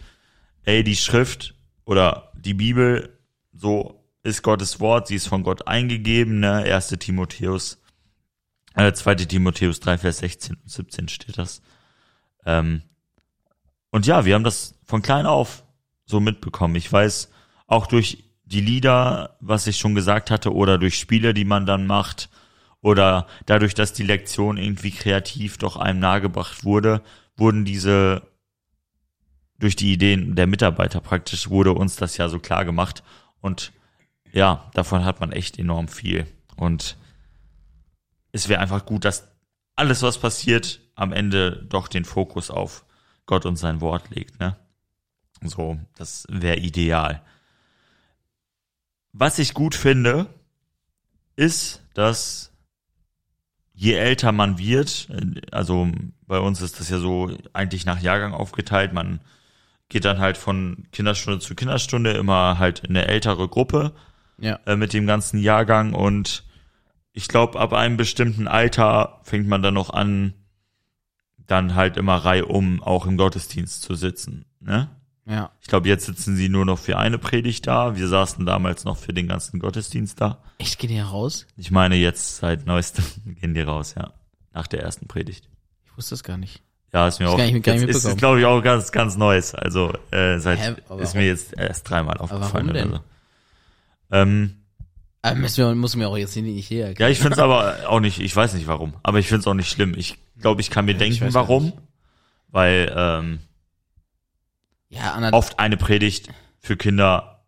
[0.63, 1.55] ey, die Schrift
[1.85, 3.17] oder die Bibel,
[3.53, 6.63] so ist Gottes Wort, sie ist von Gott eingegeben, ne?
[6.63, 6.89] 1.
[6.99, 7.81] Timotheus,
[8.87, 9.15] äh, 2.
[9.15, 11.61] Timotheus 3, Vers 16 und 17 steht das.
[12.45, 12.83] Ähm,
[13.91, 15.63] und ja, wir haben das von klein auf
[16.05, 16.75] so mitbekommen.
[16.75, 17.29] Ich weiß
[17.67, 21.85] auch durch die Lieder, was ich schon gesagt hatte, oder durch Spiele, die man dann
[21.85, 22.29] macht,
[22.81, 27.01] oder dadurch, dass die Lektion irgendwie kreativ doch einem nahegebracht wurde,
[27.35, 28.23] wurden diese
[29.59, 33.03] durch die Ideen der Mitarbeiter praktisch wurde uns das ja so klar gemacht
[33.41, 33.73] und
[34.31, 36.25] ja, davon hat man echt enorm viel
[36.55, 36.97] und
[38.31, 39.27] es wäre einfach gut, dass
[39.75, 42.85] alles, was passiert, am Ende doch den Fokus auf
[43.25, 44.55] Gott und sein Wort legt, ne?
[45.41, 47.21] So, das wäre ideal.
[49.13, 50.27] Was ich gut finde,
[51.35, 52.51] ist, dass
[53.73, 55.07] je älter man wird,
[55.51, 55.89] also
[56.27, 59.21] bei uns ist das ja so eigentlich nach Jahrgang aufgeteilt, man
[59.87, 63.93] geht dann halt von Kinderstunde zu Kinderstunde immer halt in eine ältere Gruppe
[64.37, 64.59] Ja.
[64.65, 66.43] äh, mit dem ganzen Jahrgang und
[67.19, 70.33] ich glaube, ab einem bestimmten Alter fängt man dann noch an,
[71.47, 74.45] dann halt immer reihum auch im Gottesdienst zu sitzen.
[74.61, 74.89] Ne?
[75.25, 75.51] Ja.
[75.61, 77.95] Ich glaube, jetzt sitzen sie nur noch für eine Predigt da.
[77.97, 80.41] Wir saßen damals noch für den ganzen Gottesdienst da.
[80.59, 81.45] Echt, geht ihr raus?
[81.57, 83.03] Ich meine, jetzt seit neuestem
[83.41, 84.13] gehen die raus, ja.
[84.53, 85.49] Nach der ersten Predigt.
[85.85, 86.63] Ich wusste das gar nicht.
[86.93, 88.17] Ja, ist mir Das auch, nicht- jetzt ist mitbekommen.
[88.17, 89.53] glaube ich, auch ganz, ganz Neues.
[89.53, 92.67] Also, äh, seit, Hä, ist mir jetzt erst dreimal aufgefallen.
[92.67, 92.87] warum denn?
[92.89, 93.03] Oder so.
[94.15, 94.55] Ähm,
[95.21, 97.99] Aber müssen wir, muss mir auch jetzt nicht hier Ja, ich finde es aber auch
[97.99, 99.93] nicht, ich weiß nicht warum, aber ich finde es auch nicht schlimm.
[99.97, 101.73] Ich glaube, ich kann mir Ja, denken, warum.
[102.47, 103.39] Weil ähm,
[104.87, 107.43] Ja, oft eine Predigt für Kinder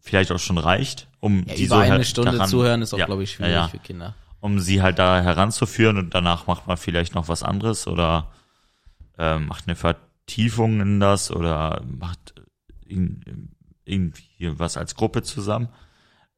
[0.00, 2.94] vielleicht auch schon reicht, um ja, die über so eine halt Stunde daran- zuhören ist
[2.94, 4.14] auch, ja, glaube ich, schwierig ja, für Kinder.
[4.40, 8.28] um sie halt da heranzuführen und danach macht man vielleicht noch was anderes oder
[9.18, 12.34] äh, macht eine Vertiefung in das oder macht
[13.84, 15.68] irgendwie was als Gruppe zusammen.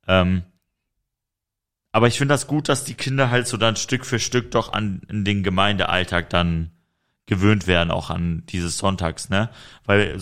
[0.07, 0.43] Ähm,
[1.93, 4.73] aber ich finde das gut, dass die Kinder halt so dann Stück für Stück doch
[4.73, 6.71] an in den Gemeindealltag dann
[7.27, 9.51] gewöhnt werden, auch an dieses Sonntags, ne?
[9.85, 10.19] Weil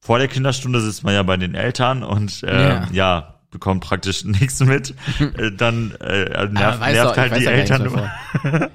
[0.00, 2.88] vor der Kinderstunde sitzt man ja bei den Eltern und äh, ja.
[2.92, 4.94] ja bekommt praktisch nichts mit.
[5.20, 8.10] Äh, dann äh, nervt, nervt auch, halt die Eltern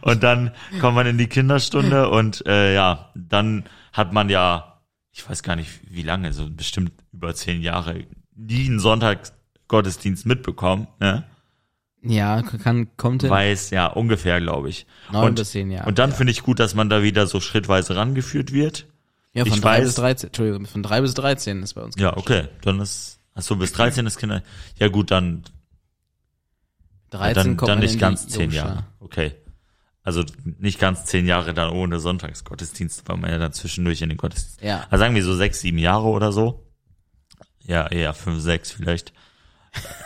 [0.00, 4.80] und dann kommt man in die Kinderstunde und äh, ja, dann hat man ja,
[5.12, 10.88] ich weiß gar nicht wie lange, so bestimmt über zehn Jahre, nie einen Sonntagsgottesdienst mitbekommen,
[10.98, 11.24] ne?
[12.04, 13.30] Ja, kann, kommt hin.
[13.30, 14.86] Weiß, ja, ungefähr, glaube ich.
[15.12, 15.86] Neun und, bis zehn Jahre.
[15.88, 16.16] Und dann ja.
[16.16, 18.86] finde ich gut, dass man da wieder so schrittweise rangeführt wird.
[19.34, 21.94] Ja, von ich drei weiß, bis dreizehn, Entschuldigung, von drei bis dreizehn ist bei uns.
[21.98, 24.42] Ja, okay, dann ist, ach so, bis dreizehn ist Kinder,
[24.76, 25.44] ja gut, dann,
[27.10, 28.50] 13 dann, kommt dann nicht ganz zehn.
[28.50, 29.34] Jahre, okay.
[30.04, 30.24] Also
[30.58, 34.60] nicht ganz zehn Jahre dann ohne Sonntagsgottesdienst, weil man ja dann zwischendurch in den Gottesdienst.
[34.60, 34.86] Ja.
[34.90, 36.66] Also sagen wir so sechs, sieben Jahre oder so.
[37.60, 39.12] Ja, eher fünf, sechs vielleicht.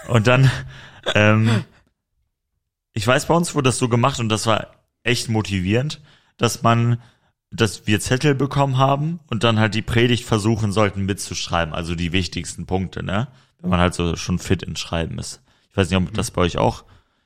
[0.08, 0.50] Und dann,
[1.14, 1.64] ähm,
[2.96, 4.68] ich weiß, bei uns wurde das so gemacht und das war
[5.02, 6.00] echt motivierend,
[6.38, 6.98] dass man,
[7.50, 12.12] dass wir Zettel bekommen haben und dann halt die Predigt versuchen sollten mitzuschreiben, also die
[12.12, 13.28] wichtigsten Punkte, ne?
[13.60, 15.42] Wenn man halt so schon fit in Schreiben ist.
[15.70, 16.84] Ich weiß nicht, ob das bei euch auch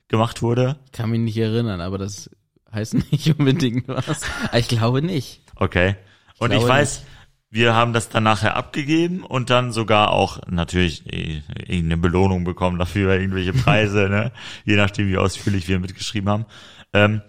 [0.09, 0.77] gemacht wurde.
[0.87, 2.31] Ich kann mich nicht erinnern, aber das
[2.73, 4.23] heißt nicht unbedingt was.
[4.53, 5.41] Ich glaube nicht.
[5.55, 5.95] Okay.
[6.39, 7.05] Und ich, glaube weiß,
[7.51, 12.79] wir haben das dann nachher abgegeben und dann sogar auch natürlich eh, irgendeine Belohnung bekommen
[12.79, 14.33] dafür, irgendwelche Preise, ne?
[14.65, 16.47] je nachdem, wie ausführlich wir mitgeschrieben haben.
[16.93, 17.23] Ähm,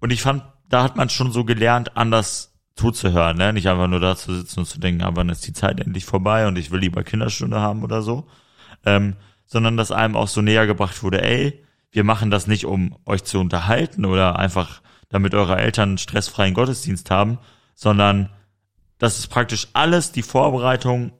[0.00, 3.52] und ich fand, da hat man schon so gelernt, anders zuzuhören, ne?
[3.54, 6.04] nicht einfach nur da zu sitzen und zu denken, aber dann ist die Zeit endlich
[6.04, 8.26] vorbei und ich will lieber Kinderstunde haben oder so,
[8.84, 12.96] ähm, sondern dass einem auch so näher gebracht wurde, ey, wir machen das nicht, um
[13.06, 17.38] euch zu unterhalten oder einfach, damit eure Eltern einen stressfreien Gottesdienst haben,
[17.76, 18.30] sondern
[18.98, 21.12] das ist praktisch alles die Vorbereitung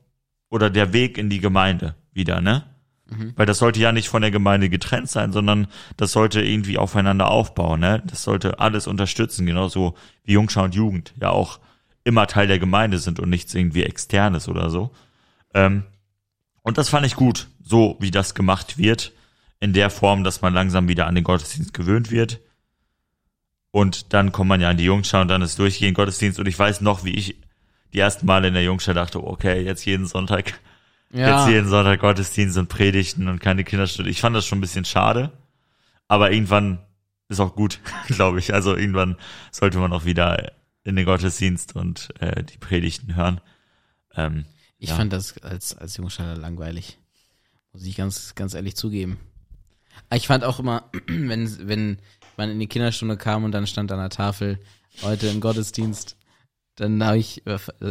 [0.49, 2.63] oder der Weg in die Gemeinde wieder, ne?
[3.07, 3.33] Mhm.
[3.35, 5.67] Weil das sollte ja nicht von der Gemeinde getrennt sein, sondern
[5.97, 8.01] das sollte irgendwie aufeinander aufbauen, ne?
[8.05, 11.59] Das sollte alles unterstützen, genauso wie Jungschau und Jugend ja auch
[12.03, 14.91] immer Teil der Gemeinde sind und nichts irgendwie externes oder so.
[15.53, 15.83] Ähm,
[16.61, 19.11] und das fand ich gut, so wie das gemacht wird,
[19.59, 22.39] in der Form, dass man langsam wieder an den Gottesdienst gewöhnt wird.
[23.71, 26.39] Und dann kommt man ja an die Jungschau und dann ist durchgehend Gottesdienst.
[26.39, 27.35] Und ich weiß noch, wie ich
[27.95, 30.59] die ersten Male in der Jungschau dachte, okay, jetzt jeden Sonntag,
[31.13, 31.29] Ja.
[31.45, 34.11] jetzt jeden Sonntag Gottesdienst und Predigten und keine Kinderstunde.
[34.11, 35.31] Ich fand das schon ein bisschen schade,
[36.09, 36.79] aber irgendwann
[37.29, 38.53] ist auch gut, glaube ich.
[38.53, 39.15] Also irgendwann
[39.51, 40.51] sollte man auch wieder
[40.83, 43.39] in den Gottesdienst und äh, die Predigten hören.
[44.15, 44.45] Ähm,
[44.77, 44.97] Ich Ja.
[44.97, 46.97] fand das als, als Jungschalter langweilig.
[47.71, 49.17] Muss ich ganz, ganz ehrlich zugeben.
[50.09, 51.97] Aber Ich fand auch immer, wenn, wenn
[52.35, 54.59] man in die Kinderstunde kam und dann stand an der Tafel,
[55.01, 56.17] heute im Gottesdienst,
[56.75, 57.43] dann habe ich,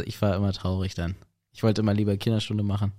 [0.05, 1.15] ich war immer traurig dann.
[1.51, 2.91] Ich wollte immer lieber Kinderstunde machen.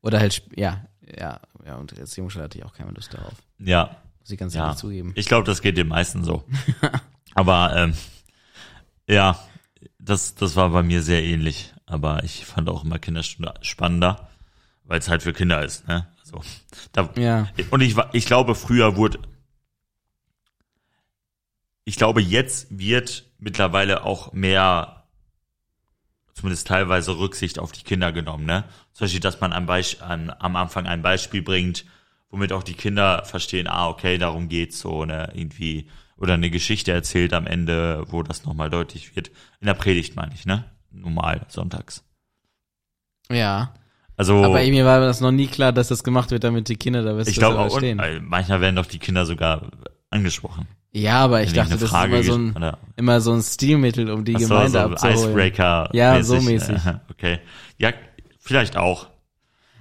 [0.00, 3.34] Oder halt, ja, ja, ja, und Jungschalter hatte ich auch keine Lust darauf.
[3.58, 4.64] ja, Muss ich ganz ja.
[4.64, 5.12] ehrlich zugeben.
[5.14, 6.44] Ich glaube, das geht den meisten so.
[7.34, 7.94] aber ähm,
[9.08, 9.38] ja,
[9.98, 11.72] das, das war bei mir sehr ähnlich.
[11.86, 14.28] Aber ich fand auch immer Kinderstunde spannender,
[14.84, 15.86] weil es halt für Kinder ist.
[15.86, 16.06] Ne?
[16.20, 16.42] Also,
[16.92, 19.20] da, Ja, Und ich, ich glaube, früher wurde.
[21.84, 25.03] Ich glaube, jetzt wird mittlerweile auch mehr,
[26.34, 28.64] zumindest teilweise Rücksicht auf die Kinder genommen, ne?
[28.92, 31.84] Zum Beispiel, dass man am, Beisp an, am Anfang ein Beispiel bringt,
[32.28, 35.30] womit auch die Kinder verstehen, ah, okay, darum geht's so, ne?
[35.34, 39.28] Irgendwie, oder eine Geschichte erzählt am Ende, wo das nochmal deutlich wird.
[39.60, 40.64] In der Predigt meine ich, ne?
[40.90, 42.04] Normal, sonntags.
[43.30, 43.74] ja.
[44.16, 44.44] Also.
[44.44, 47.14] Aber mir war das noch nie klar, dass das gemacht wird, damit die Kinder da
[47.14, 47.98] besser ich glaube auch, verstehen.
[47.98, 49.70] und, äh, manchmal werden doch die Kinder sogar
[50.10, 50.68] angesprochen.
[50.96, 52.78] Ja, aber ich dachte, das ist immer so ein, oder?
[52.96, 55.18] immer so ein Stilmittel, um die Ach so, Gemeinde so abzuholen.
[55.18, 55.90] Icebreaker.
[55.92, 56.76] Ja, so mäßig.
[57.10, 57.40] Okay.
[57.78, 57.90] Ja,
[58.38, 59.08] vielleicht auch.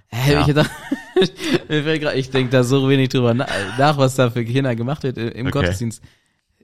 [0.07, 0.47] Hä, Ja.
[0.47, 0.55] ich,
[2.01, 3.47] grad- ich denke da so wenig drüber na-
[3.77, 5.51] nach, was da für Kinder gemacht wird im Okay.
[5.51, 6.01] Gottesdienst.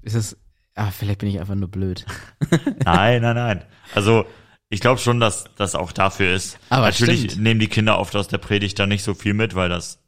[0.02, 0.38] Ist das,
[0.76, 2.06] ah, vielleicht bin ich einfach nur blöd.
[2.86, 3.64] Nein, nein, nein.
[3.94, 4.26] Also,
[4.70, 6.58] ich glaube schon, dass das auch dafür ist.
[6.70, 7.44] Aber Natürlich stimmt.
[7.44, 10.00] nehmen die Kinder oft aus der Predigt dann nicht so viel mit, weil das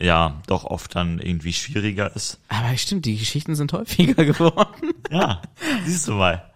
[0.00, 2.40] ja doch oft dann irgendwie schwieriger ist.
[2.48, 4.94] Aber stimmt, die Geschichten sind häufiger geworden.
[5.10, 5.42] Ja,
[5.84, 6.50] siehst du mal.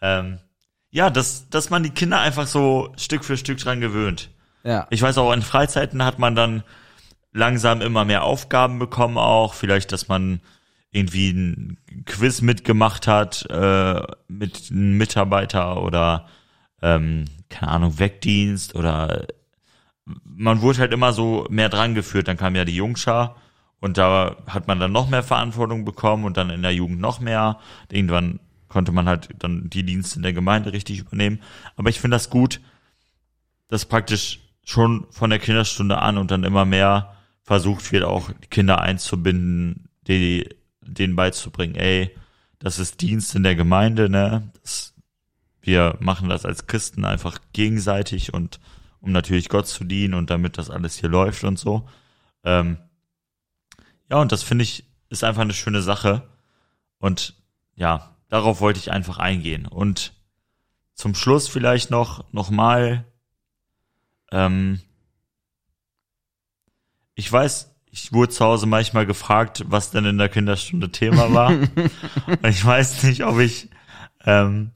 [0.00, 0.38] Ähm,
[0.90, 4.30] ja, dass, dass man die Kinder einfach so Stück für Stück dran gewöhnt.
[4.62, 4.86] Ja.
[4.90, 6.62] Ich weiß auch, in Freizeiten hat man dann
[7.32, 9.54] langsam immer mehr Aufgaben bekommen auch.
[9.54, 10.40] Vielleicht, dass man
[10.90, 16.28] irgendwie ein Quiz mitgemacht hat äh, mit einem Mitarbeiter oder
[16.82, 19.26] ähm, keine Ahnung, Wegdienst oder
[20.04, 22.28] man wurde halt immer so mehr dran geführt.
[22.28, 23.36] Dann kam ja die Jungschar
[23.82, 27.18] Und da hat man dann noch mehr Verantwortung bekommen und dann in der Jugend noch
[27.18, 27.58] mehr.
[27.90, 28.38] Irgendwann
[28.68, 31.40] konnte man halt dann die Dienste in der Gemeinde richtig übernehmen.
[31.74, 32.60] Aber ich finde das gut,
[33.66, 38.80] dass praktisch schon von der Kinderstunde an und dann immer mehr versucht wird, auch Kinder
[38.80, 40.48] einzubinden, die,
[40.80, 42.14] denen beizubringen, ey,
[42.60, 44.48] das ist Dienst in der Gemeinde, ne?
[44.62, 44.94] Das,
[45.60, 48.60] wir machen das als Christen einfach gegenseitig und
[49.02, 51.86] um natürlich Gott zu dienen und damit das alles hier läuft und so.
[52.44, 52.78] Ähm,
[54.08, 56.26] ja, und das finde ich ist einfach eine schöne Sache.
[56.98, 57.34] Und
[57.74, 59.66] ja, darauf wollte ich einfach eingehen.
[59.66, 60.14] Und
[60.94, 63.04] zum Schluss vielleicht noch, noch mal,
[64.30, 64.80] ähm,
[67.14, 71.50] ich weiß, ich wurde zu Hause manchmal gefragt, was denn in der Kinderstunde Thema war.
[71.50, 71.70] Und
[72.48, 73.68] ich weiß nicht, ob ich,
[74.24, 74.72] ähm,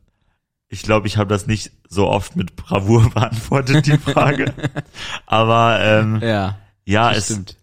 [0.68, 4.52] ich glaube, ich habe das nicht so oft mit Bravour beantwortet, die Frage.
[5.26, 7.56] Aber ähm, Ja, ja, es, stimmt.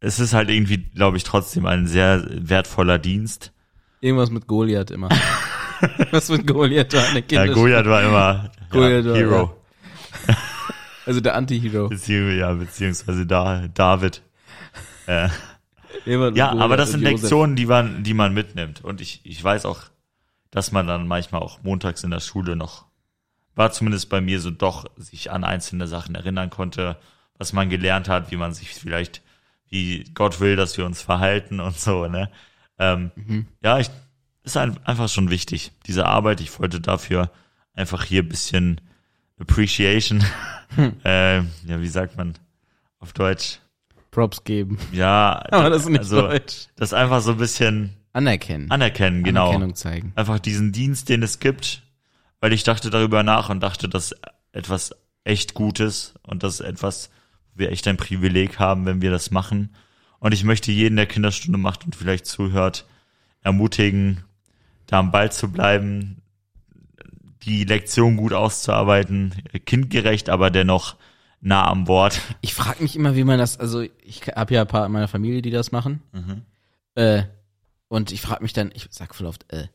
[0.00, 3.52] es ist halt irgendwie, glaube ich, trotzdem ein sehr wertvoller Dienst.
[4.00, 5.08] Irgendwas mit Goliath immer.
[6.10, 9.56] Was mit Goliath war eine Ja, Kinder Goliath war immer Goliath ja, war, Hero.
[11.06, 11.88] Also der Anti-Hero.
[11.88, 14.22] Beziehungs ja, beziehungsweise da, David.
[15.06, 15.28] Äh,
[16.34, 17.00] ja, aber das sind.
[17.00, 18.84] Lektionen, die man, die man mitnimmt.
[18.84, 19.80] Und ich, ich weiß auch,
[20.50, 22.86] dass man dann manchmal auch montags in der Schule noch,
[23.54, 26.96] war zumindest bei mir so doch, sich an einzelne Sachen erinnern konnte,
[27.38, 29.22] was man gelernt hat, wie man sich vielleicht,
[29.68, 32.30] wie Gott will, dass wir uns verhalten und so, ne?
[32.78, 33.46] Ähm, Mhm.
[33.62, 33.90] Ja, ich,
[34.42, 36.40] ist ein, einfach schon wichtig, diese Arbeit.
[36.40, 37.30] Ich wollte dafür
[37.74, 38.80] einfach hier bisschen
[39.38, 40.24] Appreciation,
[40.76, 40.92] Hm.
[41.04, 42.34] äh, ja, wie sagt man
[42.98, 43.58] auf Deutsch?
[44.10, 44.78] Props geben.
[44.92, 46.66] Ja, Aber das ist nicht also, Deutsch.
[46.76, 48.70] das einfach so ein bisschen Anerkennen.
[48.70, 49.48] anerkennen, genau.
[49.48, 50.12] Anerkennung zeigen.
[50.16, 51.82] Einfach diesen Dienst, den es gibt,
[52.40, 54.14] weil ich dachte darüber nach und dachte, dass
[54.52, 54.94] etwas
[55.24, 57.10] echt Gutes und das ist etwas,
[57.52, 59.74] wo wir echt ein Privileg haben, wenn wir das machen.
[60.18, 62.86] Und ich möchte jeden, der Kinderstunde macht und vielleicht zuhört,
[63.42, 64.24] ermutigen,
[64.86, 66.20] da am Ball zu bleiben,
[67.42, 69.34] die Lektion gut auszuarbeiten,
[69.64, 70.96] kindgerecht, aber dennoch
[71.40, 72.20] nah am Wort.
[72.42, 75.08] Ich frage mich immer, wie man das, also ich habe ja ein paar in meiner
[75.08, 76.02] Familie, die das machen.
[76.12, 76.42] Mhm.
[76.94, 77.22] Äh,
[77.90, 79.66] und ich frage mich dann, ich sag voll oft, äh,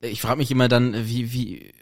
[0.00, 1.72] ich frage mich immer dann, wie, wie,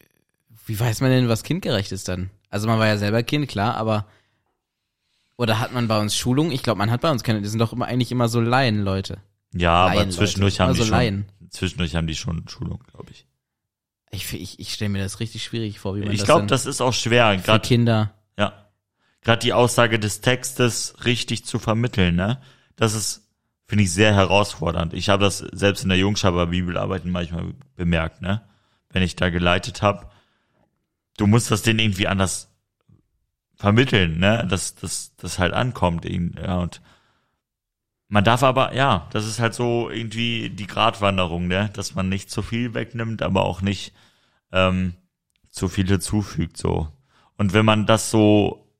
[0.66, 2.30] wie weiß man denn, was kindgerecht ist dann?
[2.50, 4.06] Also man war ja selber Kind, klar, aber
[5.36, 6.52] oder hat man bei uns Schulung?
[6.52, 9.18] Ich glaube, man hat bei uns keine, die sind doch immer eigentlich immer so Laien-Leute.
[9.54, 10.62] Ja, aber Laien, zwischendurch Leute.
[10.62, 11.24] haben die Also schon, Laien.
[11.50, 13.26] zwischendurch haben die schon Schulung, glaube ich.
[14.10, 16.48] Ich, ich, ich stelle mir das richtig schwierig vor, wie man Ich das glaube, dann
[16.48, 18.14] das ist auch schwer, für gerade Kinder.
[18.38, 18.52] ja,
[19.22, 22.40] gerade die Aussage des Textes richtig zu vermitteln, ne?
[22.76, 23.22] Das ist
[23.72, 24.92] finde ich sehr herausfordernd.
[24.92, 28.42] Ich habe das selbst in der Jungschaber Bibelarbeiten manchmal bemerkt, ne?
[28.90, 30.10] Wenn ich da geleitet habe,
[31.16, 32.50] du musst das denen irgendwie anders
[33.54, 34.46] vermitteln, ne?
[34.46, 36.82] Dass das das halt ankommt, ja und
[38.08, 41.70] man darf aber, ja, das ist halt so irgendwie die Gratwanderung, ne?
[41.72, 43.94] Dass man nicht zu viel wegnimmt, aber auch nicht
[44.52, 44.96] ähm,
[45.48, 46.88] zu viel hinzufügt, so.
[47.38, 48.70] Und wenn man das so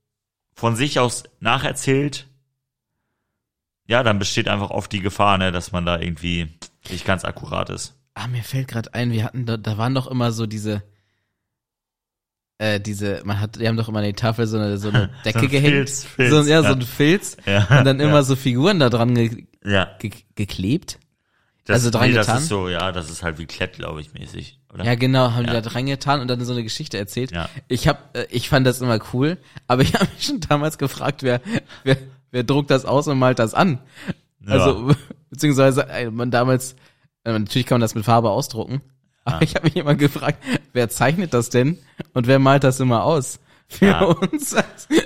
[0.53, 2.29] von sich aus nacherzählt,
[3.87, 6.49] ja, dann besteht einfach oft die Gefahr, ne, dass man da irgendwie
[6.91, 7.95] nicht ganz akkurat ist.
[8.15, 10.83] Ah, mir fällt gerade ein, wir hatten da, da waren doch immer so diese,
[12.59, 15.11] äh, diese, man hat, die haben doch immer an die Tafel so eine, so eine
[15.25, 15.75] Decke ein gehängt.
[15.75, 16.75] Filz, Filz, so, ja, so ja.
[16.75, 17.37] ein Filz.
[17.47, 18.23] Ja, Und dann immer ja.
[18.23, 20.99] so Figuren da dran ge ge geklebt.
[21.65, 22.43] das, also dran nee, das getan?
[22.43, 24.85] ist so, ja, das ist halt wie Klett, glaube ich, mäßig, oder?
[24.85, 27.33] Ja, genau, haben die da dran getan und dann so eine Geschichte erzählt.
[27.33, 27.49] Ja.
[27.69, 31.23] Ich hab, äh, ich fand das immer cool, aber ich habe mich schon damals gefragt,
[31.23, 31.41] wer,
[31.83, 31.97] wer,
[32.33, 33.79] wer druckt das aus und malt das an?
[34.45, 34.53] Ja.
[34.55, 34.91] Also,
[35.31, 36.75] beziehungsweise, man damals,
[37.25, 38.81] äh, natürlich kann man das mit Farbe ausdrucken,
[39.25, 41.79] aber ich habe mich immer gefragt, wer zeichnet das denn
[42.13, 44.03] und wer malt das immer aus für Ja.
[44.03, 44.57] uns?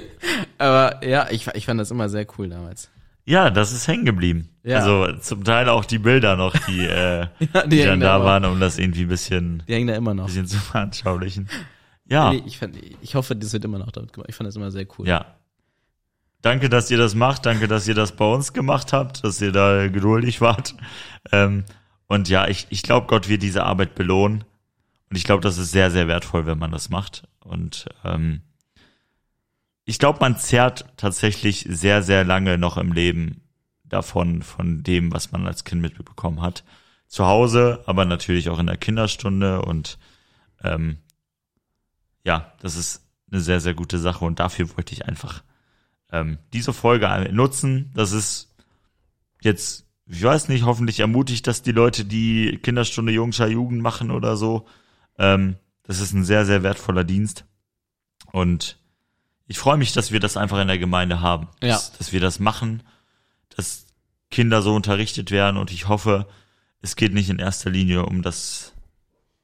[0.59, 2.91] aber ja, ich, ich fand das immer sehr cool damals.
[3.29, 4.51] Ja, das ist hängen geblieben.
[4.63, 4.79] Ja.
[4.79, 8.25] Also zum Teil auch die Bilder noch, die, äh, Ja, die, dann hängen da immer-
[8.25, 10.27] waren, um das irgendwie ein bisschen, Die hängen da immer noch.
[10.27, 11.49] bisschen zu veranschaulichen.
[12.09, 14.29] Ja, Nee, ich, fand, ich hoffe, das wird immer noch damit gemacht.
[14.31, 15.09] Ich fand das immer sehr cool.
[15.09, 15.27] ja.
[16.43, 17.47] Danke, dass ihr das macht.
[17.47, 20.75] Danke, dass ihr das bei uns gemacht habt, dass ihr da geduldig wart.
[21.33, 21.65] Ähm,
[22.07, 24.45] und ja, ich, ich glaube, Gott wird diese Arbeit belohnen.
[25.11, 27.25] Und ich glaube, das ist sehr, sehr wertvoll, wenn man das macht.
[27.41, 28.43] Und ähm,
[29.85, 33.43] ich glaube, man zehrt tatsächlich sehr, sehr lange noch im Leben
[33.85, 36.65] davon, von dem, was man als Kind mitbekommen hat.
[37.07, 39.63] Zu Hause, aber natürlich auch in der Kinderstunde.
[39.63, 39.99] Und
[40.63, 40.99] ähm,
[42.25, 44.25] ja, das ist eine sehr, sehr gute Sache.
[44.25, 45.45] Und dafür wollte ich einfach
[46.11, 47.91] ähm, diese Folge nutzen.
[47.95, 48.55] Das ist
[49.41, 54.37] jetzt, ich weiß nicht, hoffentlich ermutigt das die Leute, die Kinderstunde Jungscher Jugend machen oder
[54.37, 54.67] so.
[55.19, 57.45] Ähm, das ist ein sehr, sehr wertvoller Dienst.
[58.33, 58.79] Und
[59.47, 61.49] ich freue mich, dass wir das einfach in der Gemeinde haben.
[61.63, 61.75] Ja.
[61.75, 62.83] Dass, dass wir das machen,
[63.57, 63.87] dass
[64.31, 66.27] Kinder so unterrichtet werden und ich hoffe,
[66.83, 68.73] es geht nicht in erster Linie um das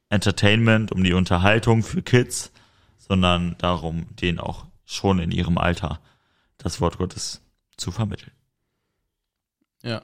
[0.08, 2.52] Entertainment, um die Unterhaltung für Kids,
[2.98, 6.00] sondern darum, denen auch schon in ihrem Alter
[6.62, 7.42] das Wort Gottes
[7.76, 8.32] zu vermitteln.
[9.82, 10.02] Ja.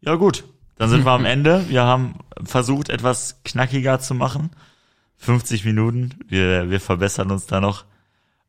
[0.00, 0.44] Ja gut,
[0.76, 1.68] dann sind wir am Ende.
[1.68, 4.50] Wir haben versucht, etwas knackiger zu machen.
[5.16, 6.14] 50 Minuten.
[6.28, 7.84] Wir, wir verbessern uns da noch.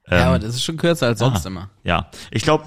[0.08, 1.50] ja, Ähm, aber das ist schon kürzer als sonst ah.
[1.50, 1.70] immer.
[1.84, 2.66] ja, ich glaube,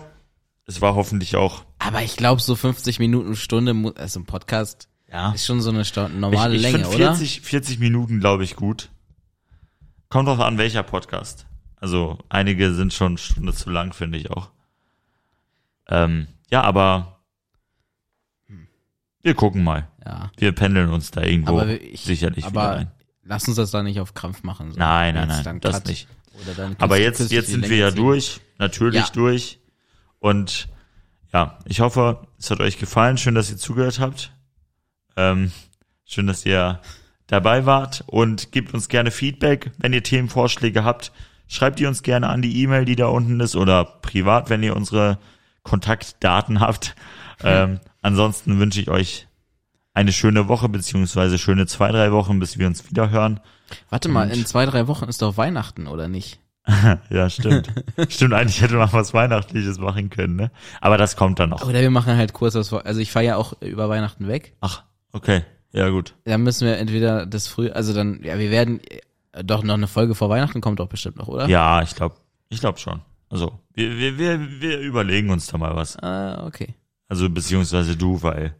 [0.66, 1.64] es war hoffentlich auch.
[1.78, 5.32] Aber ich glaube, so 50 Minuten, Stunde, also ein Podcast Ja.
[5.32, 7.14] ist schon so eine normale ich ich Länge, find oder?
[7.14, 8.90] 40, 40 Minuten, glaube ich, gut.
[10.08, 11.46] Kommt drauf an, welcher Podcast.
[11.76, 14.50] Also einige sind schon eine Stunde zu lang, finde ich auch.
[15.88, 17.20] Ähm, ja, aber
[19.22, 19.88] wir gucken mal.
[20.04, 20.30] Ja.
[20.36, 22.90] Wir pendeln uns da irgendwo Aber ich, sicherlich aber wieder ein.
[23.22, 24.72] lass uns das da nicht auf Krampf machen.
[24.72, 24.78] So.
[24.78, 26.08] Nein, nein, nein, das Cut nicht.
[26.78, 27.96] Aber jetzt, jetzt sind wir ja ziehen.
[28.02, 29.10] durch, natürlich Ja.
[29.14, 29.60] durch.
[30.18, 30.68] Und
[31.32, 33.16] ja, ich hoffe, es hat euch gefallen.
[33.18, 34.32] Schön, dass ihr zugehört habt.
[35.16, 35.52] Ähm,
[36.04, 36.80] schön, dass ihr
[37.26, 41.12] dabei wart und gebt uns gerne Feedback, wenn ihr Themenvorschläge habt.
[41.46, 44.76] Schreibt die uns gerne an die E-Mail, die da unten ist, oder privat, wenn ihr
[44.76, 45.18] unsere
[45.64, 46.94] Kontaktdaten habt.
[47.42, 49.26] Ähm, ansonsten wünsche ich euch
[49.92, 53.40] eine schöne Woche, beziehungsweise schöne zwei, drei Wochen, bis wir uns wieder hören.
[53.90, 56.38] Warte mal, Und- in zwei, drei Wochen ist doch Weihnachten, oder nicht?
[57.10, 57.68] Ja, stimmt.
[58.08, 60.50] stimmt, eigentlich hätte man was Weihnachtliches machen können, ne?
[60.80, 61.62] Aber das kommt dann noch.
[61.66, 62.86] Oder wir machen halt kurz was vor.
[62.86, 64.54] Also ich fahre ja auch über Weihnachten weg.
[64.60, 65.42] Ach, okay.
[65.72, 66.14] Ja, gut.
[66.24, 68.80] Da müssen wir entweder das früh, also dann, ja, wir werden
[69.32, 71.48] äh, doch noch eine Folge vor Weihnachten kommt doch bestimmt noch, oder?
[71.48, 72.14] Ja, ich glaube,
[72.48, 73.02] ich glaube schon.
[73.28, 75.96] Also, wir, wir, wir, wir überlegen uns da mal was.
[75.98, 76.74] Ah, okay.
[77.08, 78.54] Also, beziehungsweise du, weil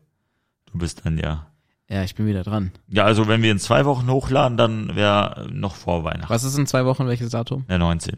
[0.71, 1.47] du bist dann ja.
[1.89, 2.73] Ja, ich bin wieder dran.
[2.89, 6.31] Ja, also wenn wir in zwei Wochen hochladen, dann wäre noch vor Weihnachten.
[6.31, 7.67] Was ist in zwei Wochen, welches Datum?
[7.69, 8.17] Der 19.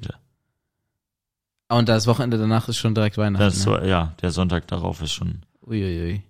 [1.69, 3.45] Ah, und das Wochenende danach ist schon direkt Weihnachten.
[3.45, 3.81] Das ist ne?
[3.81, 5.43] so, ja, der Sonntag darauf ist schon.
[5.67, 6.23] Uiuiui.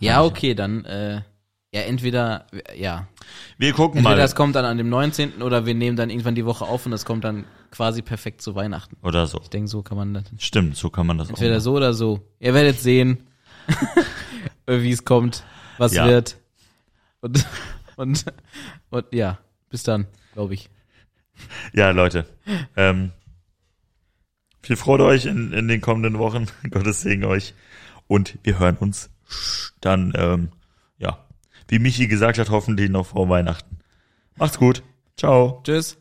[0.00, 1.22] Ja, okay, dann, äh,
[1.72, 2.46] ja, entweder,
[2.76, 3.08] ja,
[3.58, 4.20] Wir gucken entweder mal.
[4.22, 5.42] das kommt dann an dem 19.
[5.42, 8.54] oder wir nehmen dann irgendwann die Woche auf und das kommt dann quasi perfekt zu
[8.54, 8.96] Weihnachten.
[9.02, 9.38] Oder so.
[9.42, 10.24] Ich denke, so kann man das.
[10.38, 11.60] Stimmt, so kann man das Entweder auch.
[11.60, 12.20] so oder so.
[12.40, 13.26] Ihr werdet sehen,
[14.66, 15.44] wie es kommt,
[15.76, 16.06] was Ja.
[16.06, 16.38] wird.
[17.20, 17.44] Und,
[17.96, 18.24] und,
[18.90, 19.38] und ja,
[19.68, 20.70] bis dann, glaube ich.
[21.74, 22.26] Ja, Leute.
[22.76, 23.12] Ähm,
[24.62, 26.46] viel Freude euch in, in den kommenden Wochen.
[26.70, 27.54] Gottes Segen euch.
[28.06, 29.10] Und wir hören uns
[29.82, 30.48] dann, ähm,
[31.68, 33.78] wie Michi gesagt hat, hoffentlich noch vor Weihnachten.
[34.36, 34.82] Macht's gut.
[35.16, 35.60] Ciao.
[35.64, 35.98] Tschüss.